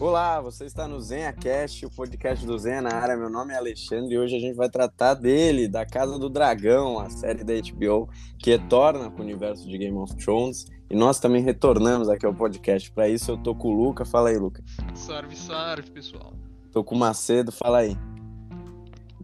[0.00, 3.16] Olá, você está no ZenhaCast, o podcast do Zen na área.
[3.16, 6.98] Meu nome é Alexandre e hoje a gente vai tratar dele, da Casa do Dragão,
[6.98, 10.66] a série da HBO que retorna com o universo de Game of Thrones.
[10.90, 12.90] E nós também retornamos aqui ao podcast.
[12.90, 14.04] Para isso eu tô com o Luca.
[14.04, 14.64] Fala aí, Luca.
[14.94, 16.34] Salve, salve, pessoal.
[16.72, 17.52] Tô com o Macedo.
[17.52, 17.96] Fala aí.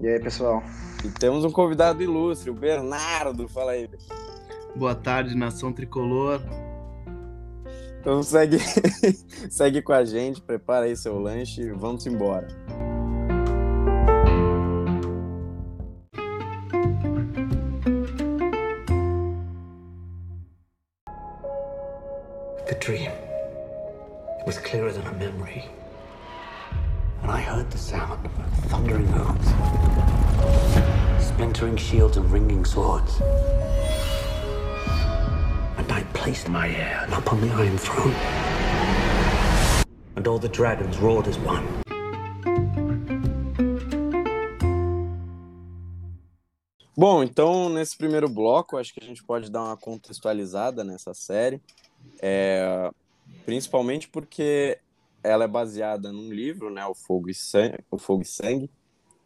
[0.01, 0.63] E aí, pessoal?
[1.05, 3.49] E temos um convidado ilustre, o Bernardo.
[3.49, 3.91] Fala aí.
[4.77, 6.41] Boa tarde, nação tricolor.
[8.01, 8.59] Então segue,
[9.51, 12.49] segue com a gente, prepara aí seu lanche e vamos embora.
[22.67, 23.11] The dream.
[24.47, 25.65] Was clearer than a memory.
[27.23, 28.33] And I heard the sound of
[28.71, 29.53] thundering hooves,
[31.23, 33.21] splintering shields and ringing swords.
[36.31, 38.15] Placed my heir upon the Iron Throne.
[40.15, 41.67] And all the dragons roared as one.
[46.97, 51.61] Bom, então nesse primeiro bloco, acho que a gente pode dar uma contextualizada nessa série,
[52.23, 52.89] é,
[53.45, 54.79] principalmente porque
[55.25, 58.71] ela é baseada num livro, né, o Fogo e Sangue, o Fogo e Sangue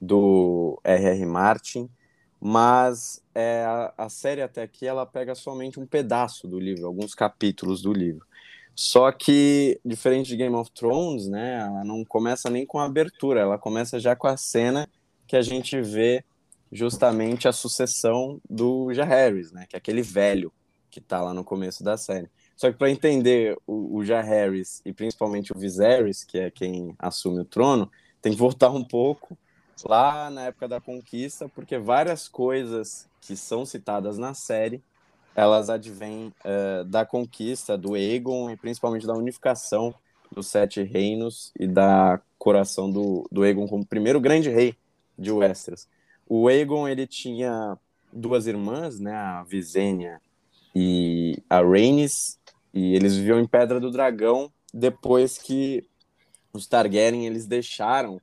[0.00, 1.26] do R.R.
[1.26, 1.90] Martin,
[2.46, 7.14] mas é, a, a, série até aqui ela pega somente um pedaço do livro, alguns
[7.14, 8.26] capítulos do livro.
[8.74, 13.40] Só que, diferente de Game of Thrones, né, ela não começa nem com a abertura,
[13.40, 14.86] ela começa já com a cena
[15.26, 16.22] que a gente vê
[16.70, 20.52] justamente a sucessão do Jaehaerys, né, que é aquele velho
[20.90, 22.28] que está lá no começo da série.
[22.54, 27.44] Só que para entender o, o e principalmente o Viserys, que é quem assume o
[27.46, 29.34] trono, tem que voltar um pouco
[29.82, 34.82] lá na época da conquista, porque várias coisas que são citadas na série,
[35.34, 39.94] elas advêm uh, da conquista do Aegon e principalmente da unificação
[40.30, 44.76] dos Sete Reinos e da coração do, do Aegon como primeiro grande rei
[45.18, 45.88] de Westeros.
[46.28, 47.78] O Aegon, ele tinha
[48.12, 50.20] duas irmãs, né, a Visenya
[50.74, 52.38] e a Rhaenys,
[52.72, 55.84] e eles viviam em Pedra do Dragão depois que
[56.52, 58.20] os Targaryen eles deixaram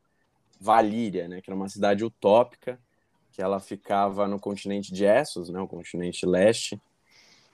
[0.62, 2.80] Valíria, né, que era uma cidade utópica,
[3.32, 6.80] que ela ficava no continente de Essos, né, o continente leste,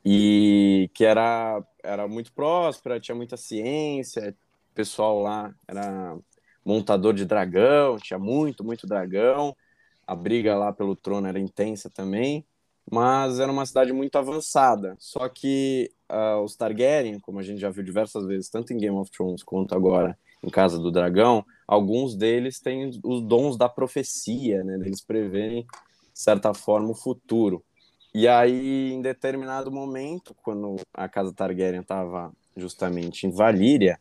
[0.03, 4.35] e que era, era muito próspera, tinha muita ciência,
[4.71, 6.17] o pessoal lá era
[6.65, 9.55] montador de dragão, tinha muito, muito dragão,
[10.05, 12.45] a briga lá pelo trono era intensa também,
[12.91, 14.95] mas era uma cidade muito avançada.
[14.99, 18.97] Só que uh, os Targaryen, como a gente já viu diversas vezes, tanto em Game
[18.97, 24.63] of Thrones quanto agora em Casa do Dragão, alguns deles têm os dons da profecia,
[24.63, 24.75] né?
[24.75, 25.67] Eles preveem, de
[26.13, 27.63] certa forma, o futuro.
[28.13, 33.99] E aí, em determinado momento, quando a Casa Targaryen estava justamente em Valíria,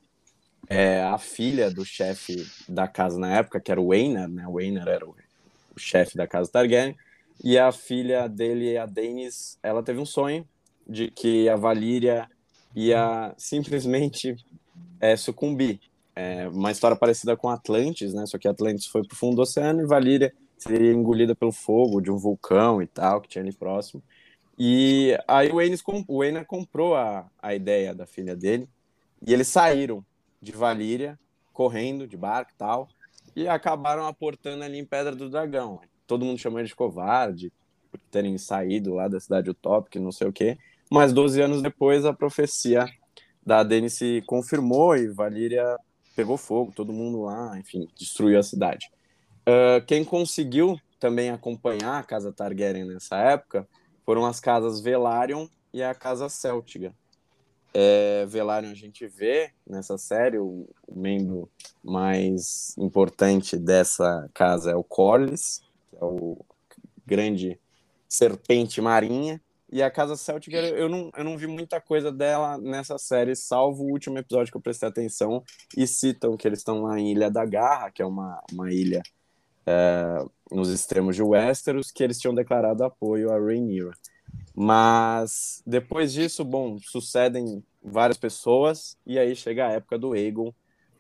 [0.68, 4.46] é, a filha do chefe da casa na época, que era o Wainer, né?
[4.48, 5.14] O Wainer era o,
[5.74, 6.96] o chefe da Casa Targaryen,
[7.42, 10.46] e a filha dele, a Daenerys, ela teve um sonho
[10.88, 12.28] de que a Valíria
[12.74, 14.36] ia simplesmente
[15.00, 15.80] é, sucumbir.
[16.16, 18.26] É uma história parecida com Atlantis, né?
[18.26, 22.00] Só que Atlantis foi para o fundo do oceano e Valíria seria engolida pelo fogo
[22.00, 24.02] de um vulcão e tal, que tinha ali próximo.
[24.58, 28.66] E aí o Enes, o Ener comprou a, a ideia da filha dele
[29.26, 30.04] e eles saíram
[30.40, 31.18] de Valíria,
[31.52, 32.88] correndo de barco e tal,
[33.34, 37.52] e acabaram aportando ali em Pedra do Dragão todo mundo chamou ele de covarde
[37.90, 40.56] por terem saído lá da cidade utópica, não sei o quê.
[40.90, 42.86] Mas 12 anos depois, a profecia
[43.44, 45.76] da Dany se confirmou e Valíria
[46.16, 48.90] pegou fogo, todo mundo lá, enfim, destruiu a cidade.
[49.42, 53.68] Uh, quem conseguiu também acompanhar a casa Targaryen nessa época
[54.04, 56.94] foram as casas Velaryon e a casa Celtiga.
[57.74, 61.50] É, Velaryon a gente vê nessa série, o, o membro
[61.84, 65.60] mais importante dessa casa é o Corlys,
[65.92, 66.38] é o
[67.04, 67.60] grande
[68.08, 69.40] serpente marinha.
[69.70, 73.82] E a Casa Celtic, eu não, eu não vi muita coisa dela nessa série, salvo
[73.82, 75.42] o último episódio que eu prestei atenção,
[75.76, 79.02] e citam que eles estão lá em Ilha da Garra, que é uma, uma ilha
[79.66, 83.92] é, nos extremos de Westeros, que eles tinham declarado apoio a Rhaenyra.
[84.54, 90.52] Mas depois disso, bom, sucedem várias pessoas, e aí chega a época do Aegon,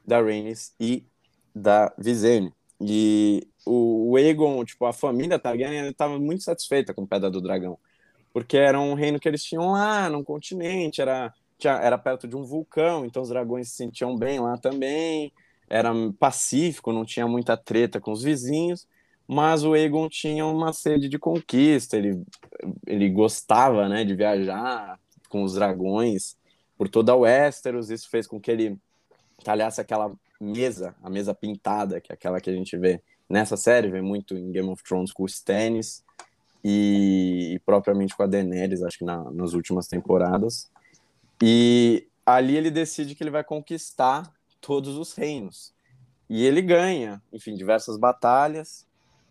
[0.04, 1.06] da Rhaenys e
[1.54, 2.52] da Visenya.
[2.80, 7.78] E o, o Aegon, tipo, a família Targaryen estava muito satisfeita com Pedra do Dragão,
[8.36, 12.36] porque era um reino que eles tinham lá, num continente, era, tinha, era perto de
[12.36, 15.32] um vulcão, então os dragões se sentiam bem lá também,
[15.70, 18.86] era pacífico, não tinha muita treta com os vizinhos,
[19.26, 22.22] mas o Aegon tinha uma sede de conquista, ele,
[22.86, 25.00] ele gostava, né, de viajar
[25.30, 26.36] com os dragões
[26.76, 28.78] por toda Westeros, isso fez com que ele
[29.44, 33.00] talhasse aquela mesa, a mesa pintada, que é aquela que a gente vê
[33.30, 36.04] nessa série, vê muito em Game of Thrones com o Stannis
[36.68, 40.68] e, propriamente com a Daenerys, acho que na, nas últimas temporadas.
[41.40, 45.72] E ali ele decide que ele vai conquistar todos os reinos.
[46.28, 48.84] E ele ganha, enfim, diversas batalhas.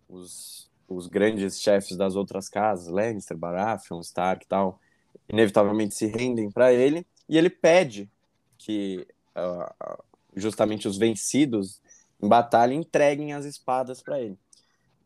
[0.08, 4.80] Os, os grandes chefes das outras casas, Lannister, Baratheon, Stark e tal,
[5.28, 7.06] inevitavelmente se rendem para ele.
[7.28, 8.10] E ele pede
[8.56, 9.06] que
[9.36, 10.02] uh,
[10.34, 11.82] justamente os vencidos
[12.18, 14.38] em batalha entreguem as espadas para ele.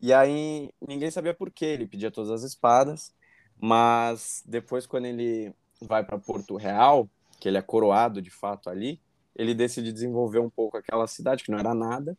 [0.01, 3.13] E aí ninguém sabia por que ele pedia todas as espadas,
[3.59, 7.07] mas depois quando ele vai para Porto Real,
[7.39, 8.99] que ele é coroado de fato ali,
[9.35, 12.17] ele decide desenvolver um pouco aquela cidade que não era nada,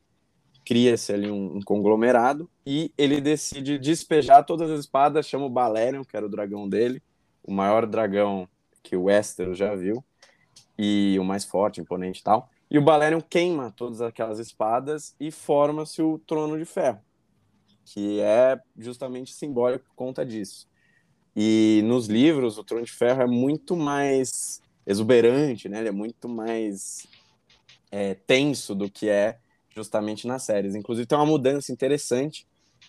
[0.64, 6.04] cria-se ali um, um, conglomerado e ele decide despejar todas as espadas, chama o Balerion,
[6.04, 7.02] que era o dragão dele,
[7.42, 8.48] o maior dragão
[8.82, 10.04] que o Westeros já viu
[10.78, 12.48] e o mais forte, imponente e tal.
[12.70, 17.00] E o Balerion queima todas aquelas espadas e forma-se o Trono de Ferro,
[17.84, 20.66] que é justamente simbólico por conta disso.
[21.34, 25.80] E nos livros, o Trono de Ferro é muito mais exuberante, né?
[25.80, 27.06] Ele é muito mais
[27.90, 29.38] é, tenso do que é
[29.74, 30.74] justamente nas séries.
[30.74, 32.46] Inclusive tem uma mudança interessante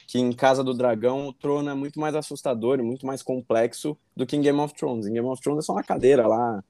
[0.07, 3.97] que em Casa do Dragão o trono é muito mais assustador e muito mais complexo
[4.15, 5.05] do que em Game of Thrones.
[5.07, 6.63] Em Game of Thrones é só uma cadeira lá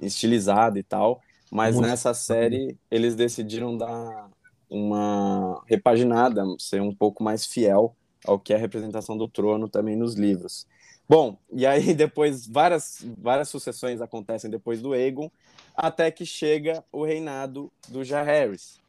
[0.00, 4.28] estilizada e tal, mas muito nessa série eles decidiram dar
[4.68, 7.94] uma repaginada, ser um pouco mais fiel
[8.26, 10.66] ao que é a representação do trono também nos livros.
[11.08, 15.30] Bom, e aí depois várias, várias sucessões acontecem depois do Aegon,
[15.76, 18.80] até que chega o reinado do Jaehaerys.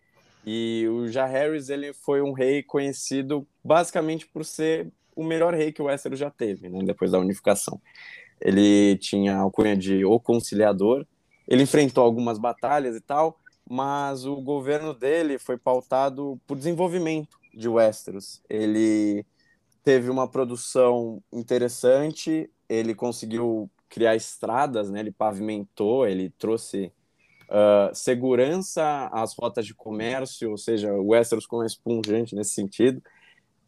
[0.45, 5.81] E o Jaehaerys ele foi um rei conhecido basicamente por ser o melhor rei que
[5.81, 7.81] o Westeros já teve, né, depois da unificação.
[8.39, 11.05] Ele tinha a alcunha de O Conciliador,
[11.47, 13.39] ele enfrentou algumas batalhas e tal,
[13.69, 18.41] mas o governo dele foi pautado por desenvolvimento de Westeros.
[18.49, 19.25] Ele
[19.83, 24.99] teve uma produção interessante, ele conseguiu criar estradas, né?
[24.99, 26.91] ele pavimentou, ele trouxe
[27.49, 33.01] uh, segurança às rotas de comércio, ou seja, o Westeros como esponjante nesse sentido.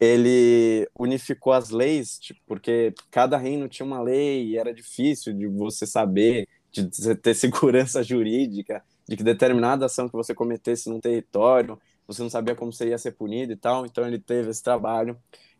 [0.00, 5.46] Ele unificou as leis, tipo, porque cada reino tinha uma lei e era difícil de
[5.48, 11.80] você saber, de ter segurança jurídica, de que determinada ação que você cometesse num território,
[12.06, 13.86] você não sabia como você ia ser punido e tal.
[13.86, 15.16] Então ele teve esse trabalho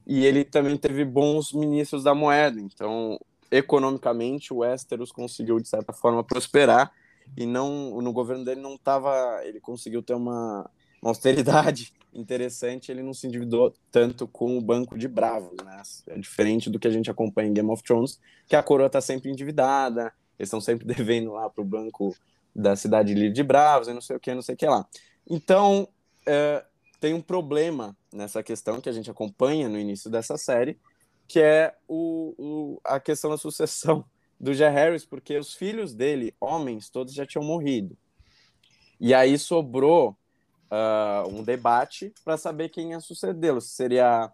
[0.06, 2.60] e ele também teve bons ministros da moeda.
[2.60, 3.18] Então,
[3.50, 6.92] economicamente, o Westeros conseguiu, de certa forma, prosperar
[7.36, 9.40] e não no governo dele não estava.
[9.44, 10.68] Ele conseguiu ter uma,
[11.00, 15.56] uma, austeridade interessante, ele não se endividou tanto com o Banco de Bravos.
[15.64, 15.82] Né?
[16.08, 19.00] É diferente do que a gente acompanha em Game of Thrones, que a coroa está
[19.00, 22.14] sempre endividada, eles estão sempre devendo lá para o banco
[22.58, 24.84] da cidade de Bravos e não sei o que, não sei o que lá.
[25.30, 25.88] Então,
[26.26, 26.64] é,
[27.00, 30.76] tem um problema nessa questão que a gente acompanha no início dessa série,
[31.28, 34.04] que é o, o a questão da sucessão
[34.40, 34.68] do J.
[34.70, 37.96] Harris, porque os filhos dele, homens, todos já tinham morrido.
[39.00, 40.16] E aí sobrou
[40.70, 43.60] uh, um debate para saber quem ia sucedê-lo.
[43.60, 44.32] Seria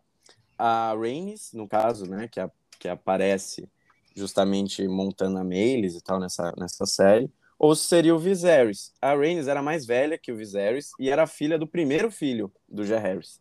[0.59, 3.69] a Rhaenys, no caso, né, que, a, que aparece
[4.17, 8.93] justamente montando a Mailis e tal nessa, nessa série, ou seria o Viserys.
[9.01, 12.85] A Rhaenys era mais velha que o Viserys e era filha do primeiro filho do
[12.85, 13.41] Jaehaerys.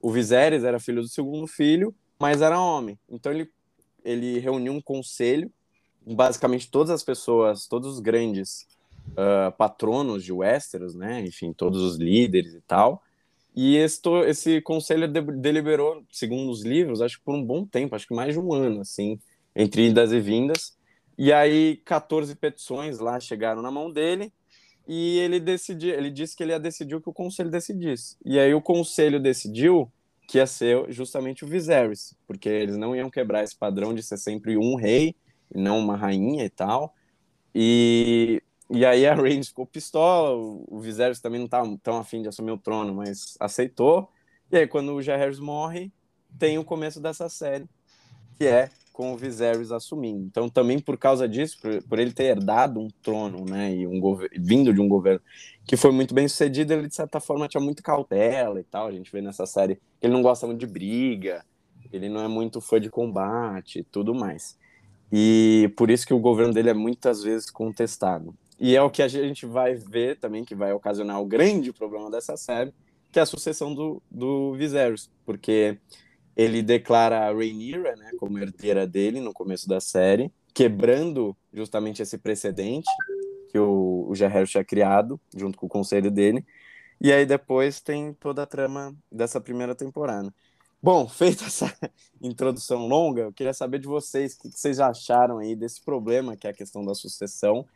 [0.00, 2.98] O Viserys era filho do segundo filho, mas era homem.
[3.08, 3.50] Então ele,
[4.04, 5.50] ele reuniu um conselho,
[6.06, 8.66] basicamente todas as pessoas, todos os grandes
[9.12, 11.22] uh, patronos de Westeros, né?
[11.22, 13.02] Enfim, todos os líderes e tal.
[13.56, 18.06] E esse, esse conselho deliberou, segundo os livros, acho que por um bom tempo, acho
[18.06, 19.18] que mais de um ano, assim,
[19.54, 20.76] entre idas e vindas
[21.16, 24.32] e aí 14 petições lá chegaram na mão dele
[24.86, 28.16] e ele decidiu, ele disse que ele ia decidir o que o conselho decidisse.
[28.24, 29.90] E aí o conselho decidiu
[30.28, 34.16] que ia ser justamente o Viserys, porque eles não iam quebrar esse padrão de ser
[34.16, 35.14] sempre um rei
[35.54, 36.94] e não uma rainha e tal.
[37.54, 42.28] E, e aí a Rhaenys ficou pistola, o, Viserys também não estava tão afim de
[42.28, 44.10] assumir o trono, mas aceitou.
[44.50, 45.92] E aí quando o Jaehaerys morre,
[46.38, 47.66] tem o começo dessa série,
[48.36, 50.24] que é com o Viserys assumindo.
[50.24, 54.00] Então, também por causa disso, por, por ele ter herdado um trono, né, e um
[54.38, 55.20] vindo de um governo
[55.66, 58.86] que foi muito bem sucedido, ele de certa forma tinha muita cautela e tal.
[58.86, 61.44] A gente vê nessa série que ele não gosta muito de briga,
[61.92, 64.56] ele não é muito fã de combate e tudo mais.
[65.10, 68.32] E por isso que o governo dele é muitas vezes contestado.
[68.60, 72.08] E é o que a gente vai ver também, que vai ocasionar o grande problema
[72.08, 72.72] dessa série,
[73.10, 75.78] que é a sucessão do, do Viserys, porque
[76.36, 82.18] ele declara a Rhaenyra né, como herdeira dele no começo da série, quebrando justamente esse
[82.18, 82.90] precedente
[83.50, 86.44] que o, o Jaehaerys tinha criado, junto com o conselho dele.
[87.00, 90.34] E aí depois tem toda a trama dessa primeira temporada.
[90.82, 91.72] Bom, feita essa
[92.20, 96.46] introdução longa, eu queria saber de vocês o que vocês acharam aí desse problema, que
[96.46, 97.66] é a questão da sucessão,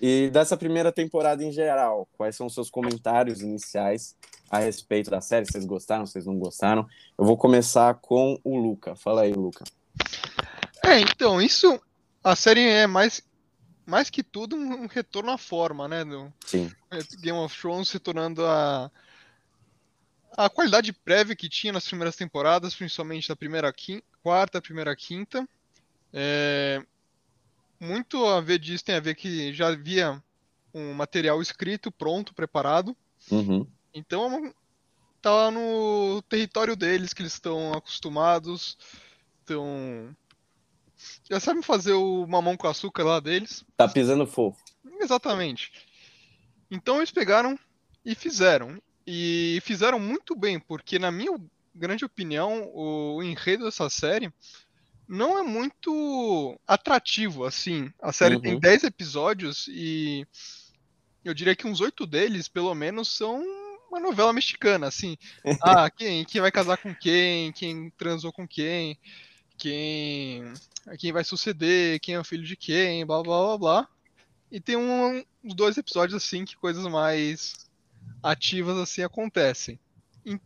[0.00, 2.08] e dessa primeira temporada em geral.
[2.16, 4.14] Quais são os seus comentários iniciais
[4.50, 5.46] a respeito da série?
[5.46, 6.86] Vocês gostaram, vocês não gostaram?
[7.18, 8.94] Eu vou começar com o Luca.
[8.94, 9.64] Fala aí, Luca.
[10.84, 11.80] É, então, isso.
[12.22, 13.22] A série é mais,
[13.86, 16.04] mais que tudo um retorno à forma, né?
[16.04, 16.70] Do Sim.
[17.20, 18.90] Game of Thrones se tornando a.
[20.36, 25.48] A qualidade prévia que tinha nas primeiras temporadas, principalmente da primeira quinta, quarta, primeira quinta.
[26.12, 26.84] É,
[27.80, 30.22] muito a ver disso tem a ver que já havia
[30.72, 32.96] um material escrito, pronto, preparado.
[33.30, 33.66] Uhum.
[33.94, 34.52] Então
[35.22, 38.76] tá no território deles que eles estão acostumados.
[39.42, 40.14] Então.
[41.28, 43.64] Já sabem fazer o mamão com açúcar lá deles.
[43.76, 44.58] Tá pisando fofo.
[45.00, 45.70] Exatamente.
[46.70, 47.58] Então eles pegaram
[48.04, 48.80] e fizeram.
[49.06, 51.38] E fizeram muito bem, porque na minha
[51.74, 54.32] grande opinião, o enredo dessa série
[55.08, 57.92] não é muito atrativo, assim.
[58.00, 58.40] A série Uhum.
[58.42, 60.26] tem 10 episódios e
[61.24, 63.42] eu diria que uns oito deles, pelo menos, são
[63.88, 65.16] uma novela mexicana, assim.
[65.62, 68.98] Ah, quem, quem vai casar com quem, quem transou com quem,
[69.56, 70.52] quem,
[70.98, 73.88] quem vai suceder, quem é o filho de quem, blá blá blá blá.
[74.50, 77.54] E tem um, uns dois episódios assim que coisas mais
[78.22, 79.78] ativas assim acontecem.
[80.24, 80.38] E,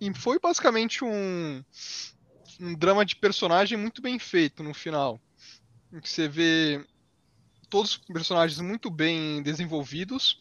[0.00, 1.64] e foi basicamente um,
[2.60, 5.20] um drama de personagem muito bem feito no final.
[5.92, 6.84] Em que você vê
[7.68, 10.38] todos os personagens muito bem desenvolvidos,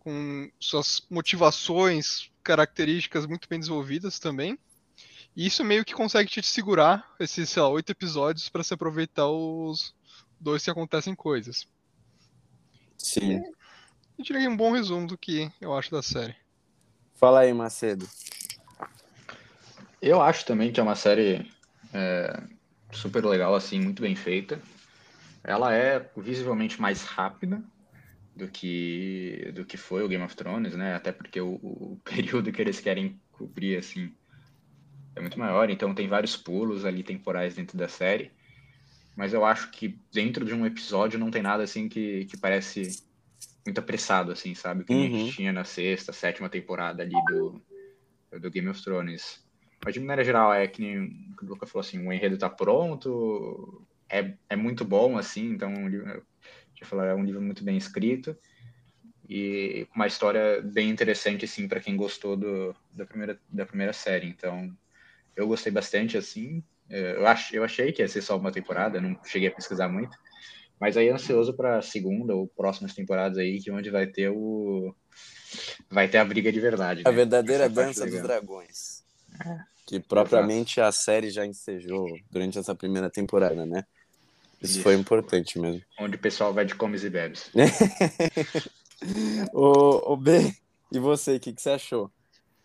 [0.00, 4.58] com suas motivações, características muito bem desenvolvidas também.
[5.36, 9.28] E isso meio que consegue te segurar esses, sei lá, oito episódios para se aproveitar
[9.28, 9.94] os
[10.40, 11.68] dois que acontecem coisas.
[12.98, 13.42] Sim.
[14.18, 16.34] Eu é um bom resumo do que eu acho da série.
[17.14, 18.08] Fala aí, Macedo.
[20.00, 21.50] Eu acho também que é uma série
[21.92, 22.42] é,
[22.92, 24.60] super legal, assim, muito bem feita.
[25.44, 27.62] Ela é visivelmente mais rápida
[28.36, 30.94] do que, do que foi o Game of Thrones, né?
[30.94, 34.14] Até porque o, o período que eles querem cobrir, assim,
[35.16, 35.70] é muito maior.
[35.70, 38.32] Então tem vários pulos ali temporais dentro da série.
[39.16, 43.02] Mas eu acho que dentro de um episódio não tem nada, assim, que, que parece
[43.66, 44.84] muito apressado, assim, sabe?
[44.84, 45.18] Que nem a Uhum.
[45.18, 47.62] gente tinha na sexta, sétima temporada ali do,
[48.40, 49.49] do Game of Thrones.
[49.84, 50.98] Mas de maneira geral, é que nem
[51.40, 55.72] o Luca falou assim, o enredo tá pronto, é, é muito bom, assim, então
[56.74, 58.36] já falou, é um livro muito bem escrito
[59.30, 63.92] e com uma história bem interessante, assim, para quem gostou do, da, primeira, da primeira
[63.92, 64.26] série.
[64.26, 64.76] Então,
[65.36, 66.64] eu gostei bastante, assim.
[66.88, 69.88] É, Eu, ach, eu achei que ia ser só uma temporada, não cheguei a pesquisar
[69.88, 70.18] muito.
[70.80, 74.92] Mas aí ansioso para segunda ou próximas temporadas aí, que é onde vai ter o
[75.88, 77.02] vai ter a briga de verdade.
[77.04, 77.16] A né?
[77.16, 78.99] verdadeira é a dança dos dragões.
[79.86, 83.84] Que propriamente a série já ensejou durante essa primeira temporada, né?
[84.62, 84.82] Isso, Isso.
[84.82, 85.82] foi importante mesmo.
[85.98, 87.50] Onde o pessoal vai de comes e bebes.
[89.52, 90.54] ô, ô B,
[90.92, 92.10] e você, o que, que você achou?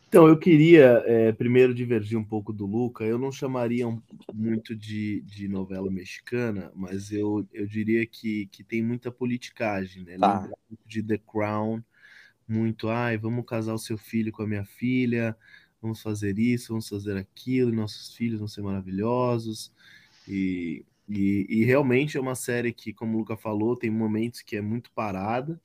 [0.08, 3.04] Então, eu queria é, primeiro divergir um pouco do Luca.
[3.04, 4.02] Eu não chamaria um-
[4.34, 10.18] muito de, de novela mexicana, mas eu, eu diria que, que tem muita politicagem, né?
[10.18, 10.42] Tá.
[10.42, 11.84] Lembra muito de The Crown,
[12.48, 15.36] muito, ai, vamos casar o seu filho com a minha filha,
[15.86, 19.72] vamos fazer isso, vamos fazer aquilo, e nossos filhos vão ser maravilhosos.
[20.28, 24.56] E, e, e realmente é uma série que, como o Luca falou, tem momentos que
[24.56, 25.60] é muito parada,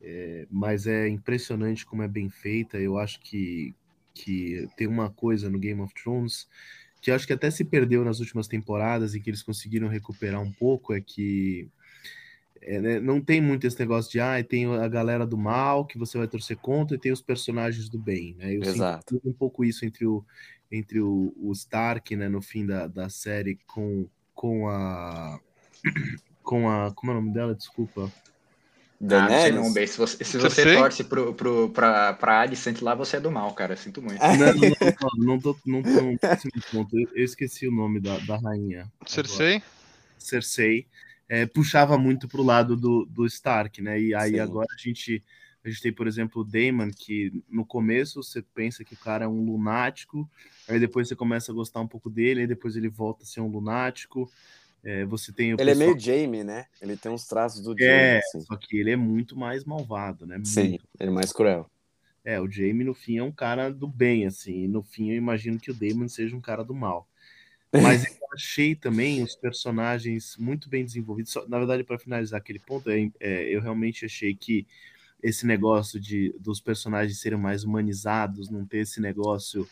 [0.00, 2.78] é, mas é impressionante como é bem feita.
[2.78, 3.74] Eu acho que,
[4.14, 6.48] que tem uma coisa no Game of Thrones
[7.02, 10.52] que acho que até se perdeu nas últimas temporadas e que eles conseguiram recuperar um
[10.52, 11.68] pouco, é que
[12.64, 15.98] é, né, não tem muito esse negócio de ah, tem a galera do mal que
[15.98, 18.34] você vai torcer contra e tem os personagens do bem.
[18.38, 18.54] Né?
[18.54, 19.14] Eu Exato.
[19.14, 20.24] sinto um pouco isso entre o,
[20.70, 25.38] entre o, o Stark, né, no fim da, da série, com, com a.
[26.42, 26.90] Com a.
[26.90, 27.54] Como é o nome dela?
[27.54, 28.10] Desculpa.
[29.00, 29.86] Ah, não não, Bey.
[29.86, 33.52] Se você, se Você torce pro, pro, pra, pra Alicent lá, você é do mal,
[33.52, 33.76] cara.
[33.76, 34.20] Sinto muito.
[34.20, 34.54] Não, não,
[35.18, 36.98] não, não tô, não tô nesse ponto.
[36.98, 38.80] Eu, eu esqueci o nome da, da rainha.
[38.80, 39.06] agora.
[39.06, 39.62] Cersei?
[40.18, 40.86] Cersei,
[41.34, 43.98] é, puxava muito pro lado do, do Stark, né?
[43.98, 44.40] E aí Sim.
[44.40, 45.24] agora a gente,
[45.64, 49.24] a gente tem, por exemplo, o Daemon, que no começo você pensa que o cara
[49.24, 50.28] é um lunático,
[50.68, 53.40] aí depois você começa a gostar um pouco dele, aí depois ele volta a ser
[53.40, 54.30] um lunático.
[54.84, 56.66] É, você tem o Ele é pessoal- meio Jamie, né?
[56.82, 58.40] Ele tem uns traços do Jamie, É, assim.
[58.42, 60.38] só que ele é muito mais malvado, né?
[60.44, 60.84] Sim, Muito.
[61.00, 61.70] ele é mais cruel.
[62.22, 65.16] É, o Jaime no fim é um cara do bem, assim, e no fim eu
[65.16, 67.08] imagino que o Damon seja um cara do mal.
[67.72, 71.32] Mas eu achei também os personagens muito bem desenvolvidos.
[71.32, 74.66] Só- na verdade, para finalizar aquele ponto, é, é, eu realmente achei que
[75.22, 79.68] esse negócio de dos personagens serem mais humanizados, não ter esse negócio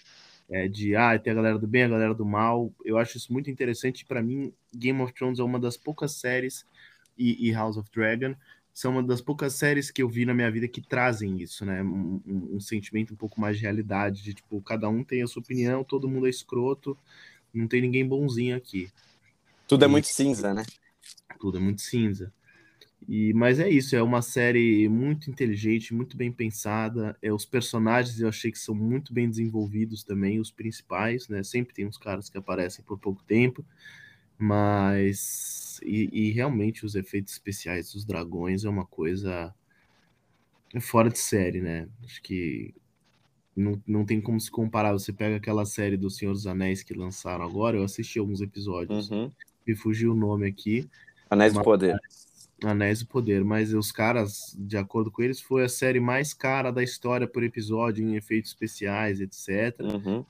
[0.48, 2.72] é, de ah, tem a galera do bem, a galera do mal.
[2.84, 4.04] Eu acho isso muito interessante.
[4.04, 6.66] Para mim, Game of Thrones é uma das poucas séries
[7.18, 8.34] e, e, House of Dragon
[8.72, 11.82] são uma das poucas séries que eu vi na minha vida que trazem isso, né?
[11.82, 15.26] Um, um, um sentimento um pouco mais de realidade, de tipo, cada um tem a
[15.26, 16.96] sua opinião, todo mundo é escroto,
[17.52, 18.90] não tem ninguém bonzinho aqui.
[19.66, 20.64] Tudo é e, é muito cinza, né?
[21.38, 22.32] Tudo é muito cinza.
[23.08, 27.16] E, mas é isso, é uma série muito inteligente, muito bem pensada.
[27.22, 31.42] É, os personagens eu achei que são muito bem desenvolvidos também, os principais, né?
[31.42, 33.64] Sempre tem uns caras que aparecem por pouco tempo,
[34.38, 35.80] mas.
[35.82, 39.54] E, e realmente os efeitos especiais dos dragões é uma coisa
[40.80, 41.88] fora de série, né?
[42.04, 42.74] Acho que
[43.60, 44.92] não, não tem como se comparar.
[44.92, 49.10] Você pega aquela série do Senhor dos Anéis que lançaram agora, eu assisti alguns episódios,
[49.10, 49.30] uhum.
[49.66, 50.88] me fugiu o nome aqui.
[51.28, 51.96] Anéis do Poder.
[52.64, 56.70] Anéis do Poder, mas os caras, de acordo com eles, foi a série mais cara
[56.70, 59.80] da história por episódio, em efeitos especiais, etc.
[59.80, 60.24] Uhum.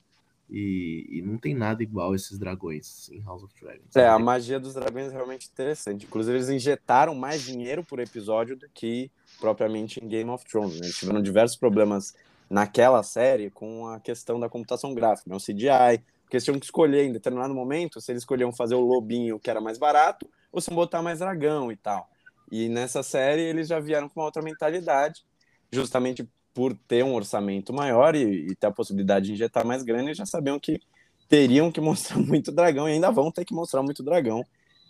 [0.48, 3.94] E, e, não tem nada igual esses dragões em House of Dragons.
[3.94, 6.06] É, a magia dos dragões é realmente interessante.
[6.06, 10.80] Inclusive, eles injetaram mais dinheiro por episódio do que propriamente em Game of Thrones.
[10.80, 10.86] Né?
[10.86, 12.14] Eles tiveram diversos problemas
[12.50, 15.36] naquela série com a questão da computação gráfica, né?
[15.36, 18.80] o CGI, porque eles tinham que escolher em determinado momento se eles escolhiam fazer o
[18.80, 22.10] lobinho que era mais barato ou se botar mais dragão e tal.
[22.50, 25.24] E nessa série eles já vieram com uma outra mentalidade,
[25.72, 30.04] justamente por ter um orçamento maior e, e ter a possibilidade de injetar mais grana,
[30.04, 30.80] eles já sabiam que
[31.28, 34.40] teriam que mostrar muito dragão e ainda vão ter que mostrar muito dragão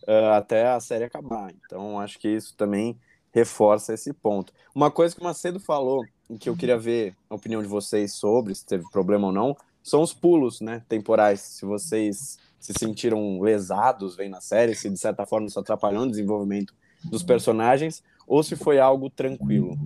[0.08, 1.52] uh, até a série acabar.
[1.66, 2.98] Então acho que isso também
[3.32, 4.52] reforça esse ponto.
[4.74, 6.02] Uma coisa que o Macedo falou,
[6.38, 10.02] que eu queria ver a opinião de vocês sobre, se teve problema ou não, são
[10.02, 11.40] os pulos né, temporais.
[11.40, 16.10] Se vocês se sentiram lesados vendo a série, se de certa forma isso atrapalhou o
[16.10, 19.78] desenvolvimento dos personagens, ou se foi algo tranquilo.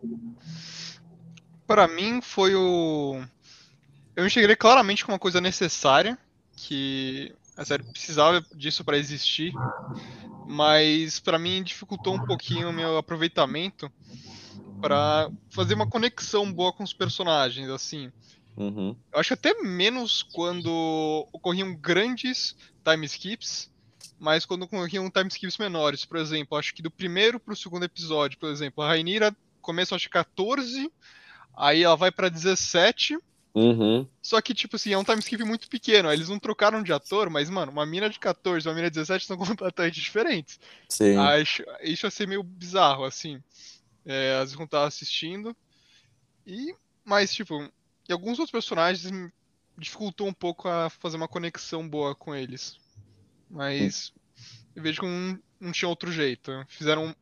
[1.66, 3.22] Para mim foi o.
[4.16, 6.18] Eu enxerguei claramente como uma coisa necessária,
[6.56, 9.52] que a série precisava disso para existir,
[10.46, 13.90] mas para mim dificultou um pouquinho o meu aproveitamento
[14.84, 18.12] para fazer uma conexão boa com os personagens, assim.
[18.54, 18.94] Uhum.
[19.10, 23.70] Eu acho até menos quando ocorriam grandes time skips,
[24.20, 26.04] mas quando ocorriam time skips menores.
[26.04, 30.10] Por exemplo, acho que do primeiro pro segundo episódio, por exemplo, a Rainira começa acho
[30.10, 30.92] 14,
[31.56, 33.16] aí ela vai para 17.
[33.54, 34.06] Uhum.
[34.20, 36.12] Só que, tipo assim, é um time skip muito pequeno.
[36.12, 38.96] Eles não trocaram de ator, mas, mano, uma mina de 14 e uma mina de
[38.96, 40.60] 17 são completamente diferentes.
[40.90, 41.16] Sim.
[41.16, 43.40] Acho, isso ia ser meio bizarro, assim.
[44.04, 45.56] É, às vezes não tava assistindo.
[46.46, 47.70] E, mas, tipo,
[48.08, 49.10] e alguns outros personagens
[49.76, 52.78] dificultou um pouco a fazer uma conexão boa com eles.
[53.50, 54.12] Mas
[54.74, 56.52] eu vejo que não, não tinha outro jeito.
[56.68, 57.14] Fizeram,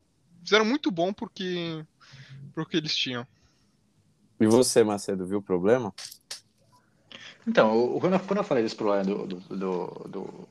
[0.42, 1.84] fizeram muito bom porque,
[2.54, 3.26] porque eles tinham.
[4.40, 5.94] E você, Macedo, viu o problema?
[7.46, 10.48] Então, quando eu, quando eu falei desse problema do, do, do, do,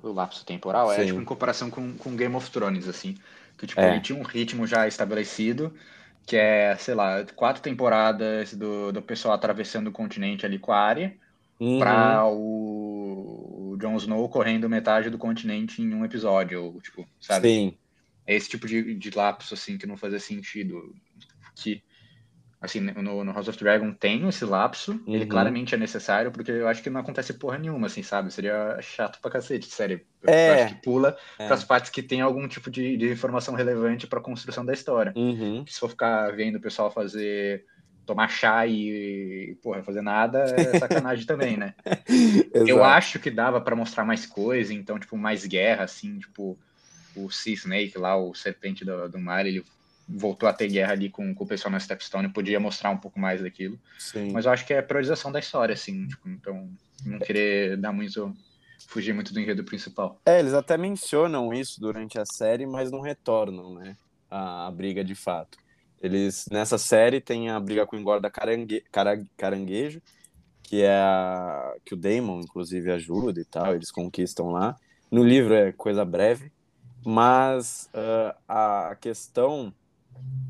[0.00, 1.02] do lapso temporal, é, Sim.
[1.02, 3.16] é tipo em comparação com, com Game of Thrones, assim.
[3.62, 3.92] Que tipo, é.
[3.92, 5.72] ele tinha um ritmo já estabelecido,
[6.26, 10.80] que é, sei lá, quatro temporadas do, do pessoal atravessando o continente ali com a
[10.80, 11.16] área,
[11.60, 11.78] uhum.
[11.78, 17.48] para o, o Jon Snow correndo metade do continente em um episódio, ou, tipo, sabe?
[17.48, 17.78] Sim.
[18.26, 20.92] É esse tipo de, de lapso, assim, que não fazia sentido.
[21.54, 21.80] Que,
[22.62, 25.14] assim, no, no House of Dragon tem esse lapso, uhum.
[25.14, 28.32] ele claramente é necessário, porque eu acho que não acontece porra nenhuma, assim, sabe?
[28.32, 30.00] Seria chato pra cacete, sério.
[30.24, 30.48] É.
[30.48, 31.46] Eu acho que pula é.
[31.48, 35.12] pras partes que tem algum tipo de, de informação relevante pra construção da história.
[35.16, 35.64] Uhum.
[35.66, 37.64] Se for ficar vendo o pessoal fazer
[38.06, 41.74] tomar chá e, porra, fazer nada é sacanagem também, né?
[42.52, 46.56] Eu acho que dava para mostrar mais coisa, então, tipo, mais guerra, assim, tipo,
[47.16, 49.64] o Sea Snake lá, o serpente do, do mar, ele
[50.08, 53.18] voltou a ter guerra ali com, com o pessoal na Stepstone, podia mostrar um pouco
[53.18, 53.78] mais daquilo.
[53.98, 54.32] Sim.
[54.32, 56.68] Mas eu acho que é a priorização da história, assim, tipo, então,
[57.04, 58.34] não querer dar muito
[58.86, 60.20] fugir muito do enredo principal.
[60.26, 63.96] É, eles até mencionam isso durante a série, mas não retornam, né?
[64.30, 65.58] A, a briga de fato.
[66.00, 68.84] Eles, nessa série, tem a briga com o engorda carangue,
[69.36, 70.02] caranguejo,
[70.62, 74.76] que é a, que o Damon, inclusive, ajuda e tal, eles conquistam lá.
[75.10, 76.50] No livro é coisa breve,
[77.04, 79.72] mas uh, a questão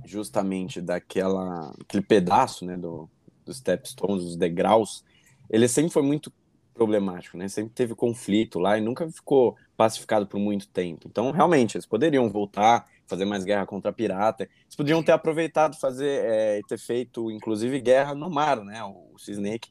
[0.04, 3.08] justamente daquela aquele pedaço né, do,
[3.44, 5.04] dos stepstones, dos degraus,
[5.48, 6.32] ele sempre foi muito
[6.74, 7.48] problemático, né?
[7.48, 11.06] Sempre teve conflito lá e nunca ficou pacificado por muito tempo.
[11.06, 14.44] Então, realmente, eles poderiam voltar fazer mais guerra contra pirata.
[14.44, 18.82] Eles podiam ter aproveitado fazer é, e ter feito, inclusive, guerra no mar, né?
[18.84, 19.70] O, o Snake,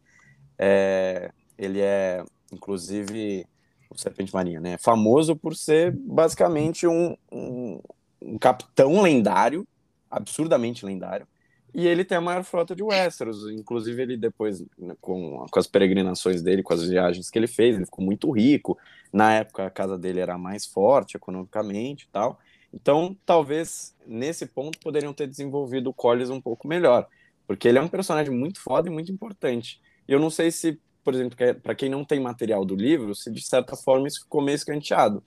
[0.59, 3.45] é, ele é, inclusive,
[3.89, 4.77] o Serpente Marinha, né?
[4.77, 7.81] Famoso por ser basicamente um, um,
[8.21, 9.67] um capitão lendário,
[10.11, 11.27] absurdamente lendário.
[11.73, 13.49] E ele tem a maior frota de Westeros.
[13.49, 17.75] Inclusive, ele depois, né, com, com as peregrinações dele, com as viagens que ele fez,
[17.75, 18.77] ele ficou muito rico.
[19.11, 22.39] Na época, a casa dele era mais forte economicamente e tal.
[22.73, 27.07] Então, talvez nesse ponto poderiam ter desenvolvido o Collis um pouco melhor,
[27.45, 29.81] porque ele é um personagem muito foda e muito importante.
[30.07, 33.41] Eu não sei se, por exemplo, para quem não tem material do livro, se de
[33.41, 35.23] certa forma isso ficou meio escanteado.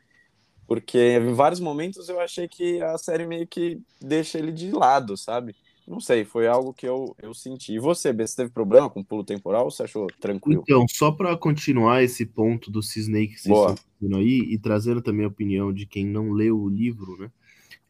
[0.66, 5.16] Porque em vários momentos eu achei que a série meio que deixa ele de lado,
[5.16, 5.54] sabe?
[5.86, 7.74] Não sei, foi algo que eu, eu senti.
[7.74, 10.62] E você, B, você teve problema com o pulo temporal ou você achou tranquilo?
[10.62, 15.26] Então, só para continuar esse ponto do Cisney que vocês estão aí e trazendo também
[15.26, 17.30] a opinião de quem não leu o livro, né?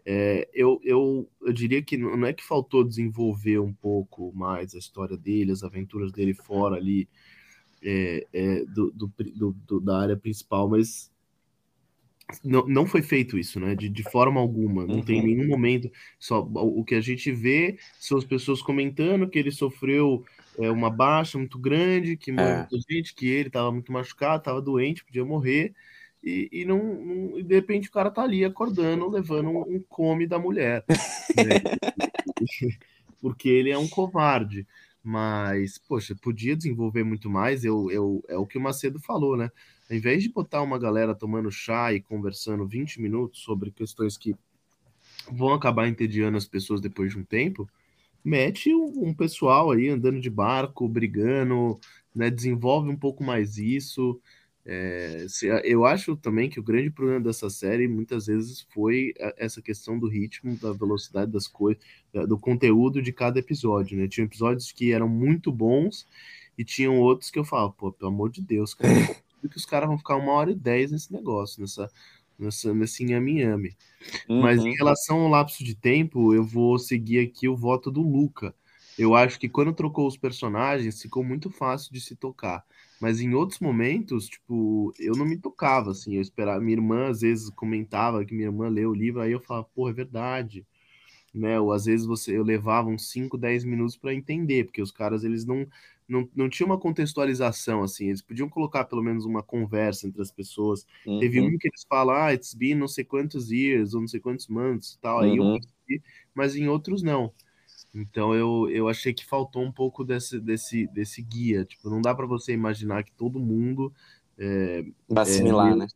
[0.07, 4.79] É, eu, eu, eu diria que não é que faltou desenvolver um pouco mais a
[4.79, 7.09] história dele, as aventuras dele fora ali
[7.83, 9.11] é, é, do, do,
[9.67, 11.11] do, da área principal, mas
[12.43, 13.75] não, não foi feito isso, né?
[13.75, 14.87] De, de forma alguma.
[14.87, 15.03] Não uhum.
[15.03, 15.91] tem nenhum momento.
[16.19, 20.25] Só o que a gente vê são as pessoas comentando que ele sofreu
[20.59, 22.57] é, uma baixa muito grande, que morreu é.
[22.59, 25.75] muita gente, que ele estava muito machucado, estava doente, podia morrer.
[26.23, 30.27] E, e não, não, de repente o cara tá ali acordando, levando um, um come
[30.27, 30.85] da mulher.
[30.89, 31.61] Né?
[33.21, 34.67] Porque ele é um covarde.
[35.05, 37.63] Mas, poxa, podia desenvolver muito mais.
[37.63, 39.51] Eu, eu, é o que o Macedo falou, né?
[39.91, 44.35] Ao invés de botar uma galera tomando chá e conversando 20 minutos sobre questões que
[45.31, 47.69] vão acabar entediando as pessoas depois de um tempo,
[48.25, 51.79] mete um, um pessoal aí andando de barco, brigando,
[52.15, 52.31] né?
[52.31, 54.19] Desenvolve um pouco mais isso.
[54.67, 59.61] É, se, eu acho também que o grande problema dessa série muitas vezes foi essa
[59.61, 61.83] questão do ritmo, da velocidade das coisas,
[62.27, 64.09] do conteúdo de cada episódio, né?
[64.09, 66.07] Tinha episódios que eram muito bons
[66.57, 68.89] e tinham outros que eu falava, pô, pelo amor de Deus, cara,
[69.51, 71.91] que os caras vão ficar uma hora e dez nesse negócio, nessa,
[72.39, 73.77] nessa, nesse inhame-inhame.
[74.29, 74.41] Uhum.
[74.41, 74.77] Mas em uhum.
[74.77, 78.55] relação ao lapso de tempo, eu vou seguir aqui o voto do Luca.
[78.99, 82.65] Eu acho que quando trocou os personagens, ficou muito fácil de se tocar.
[83.05, 86.59] Mas em outros momentos, tipo, eu não me tocava, assim, eu esperava.
[86.59, 89.91] Minha irmã às vezes comentava que minha irmã leu o livro, aí eu falava, pô,
[89.91, 90.67] é verdade.
[91.35, 91.61] Né?
[91.61, 95.23] Ou às vezes você, eu levava uns 5, 10 minutos para entender, porque os caras
[95.23, 95.67] eles não,
[96.09, 100.33] não, não tinha uma contextualização, assim, eles podiam colocar pelo menos uma conversa entre as
[100.33, 100.87] pessoas.
[101.05, 101.19] Uhum.
[101.19, 104.19] Teve um que eles falam, ah, it's been não sei quantos years, ou não sei
[104.19, 105.57] quantos months, tal, aí uhum.
[105.57, 106.03] eu percebi,
[106.35, 107.31] mas em outros não.
[107.95, 111.65] Então eu, eu achei que faltou um pouco desse, desse, desse guia.
[111.65, 113.93] Tipo, não dá para você imaginar que todo mundo
[114.37, 115.87] é, vai assimilar, é, né?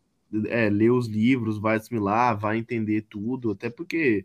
[0.47, 4.25] É, lê os livros, vai assimilar, vai entender tudo, até porque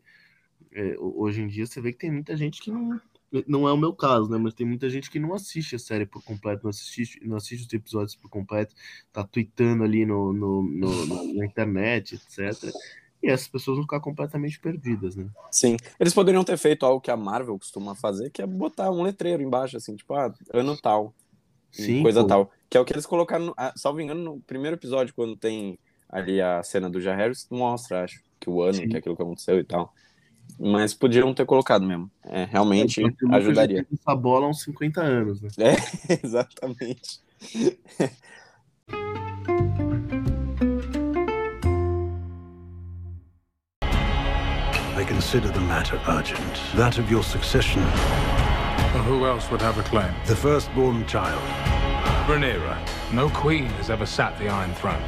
[0.72, 3.02] é, hoje em dia você vê que tem muita gente que não.
[3.48, 4.38] Não é o meu caso, né?
[4.38, 7.66] Mas tem muita gente que não assiste a série por completo, não assiste, não assiste
[7.66, 8.76] os episódios por completo,
[9.12, 12.72] tá tweetando ali no, no, no na internet, etc
[13.24, 15.26] e essas pessoas vão ficar completamente perdidas, né?
[15.50, 15.78] Sim.
[15.98, 19.42] Eles poderiam ter feito algo que a Marvel costuma fazer, que é botar um letreiro
[19.42, 21.14] embaixo, assim, tipo, ah, ano tal.
[21.72, 22.28] Sim, coisa pô.
[22.28, 22.52] tal.
[22.70, 26.42] Que é o que eles colocaram, ah, salvo engano, no primeiro episódio, quando tem ali
[26.42, 28.90] a cena do Jar Harris, mostra, acho, que o ano, Sim.
[28.90, 29.94] que é aquilo que aconteceu e tal.
[30.60, 32.12] Mas podiam ter colocado mesmo.
[32.26, 33.88] É, realmente é, ajudaria.
[33.92, 35.50] Essa bola há uns 50 anos, né?
[35.58, 37.22] É, exatamente.
[45.04, 46.62] I consider the matter urgent.
[46.76, 47.82] That of your succession.
[48.94, 50.14] Well, who else would have a claim?
[50.28, 51.42] The firstborn child.
[52.26, 52.78] Rhaenyra.
[53.12, 55.04] No queen has ever sat the Iron Throne.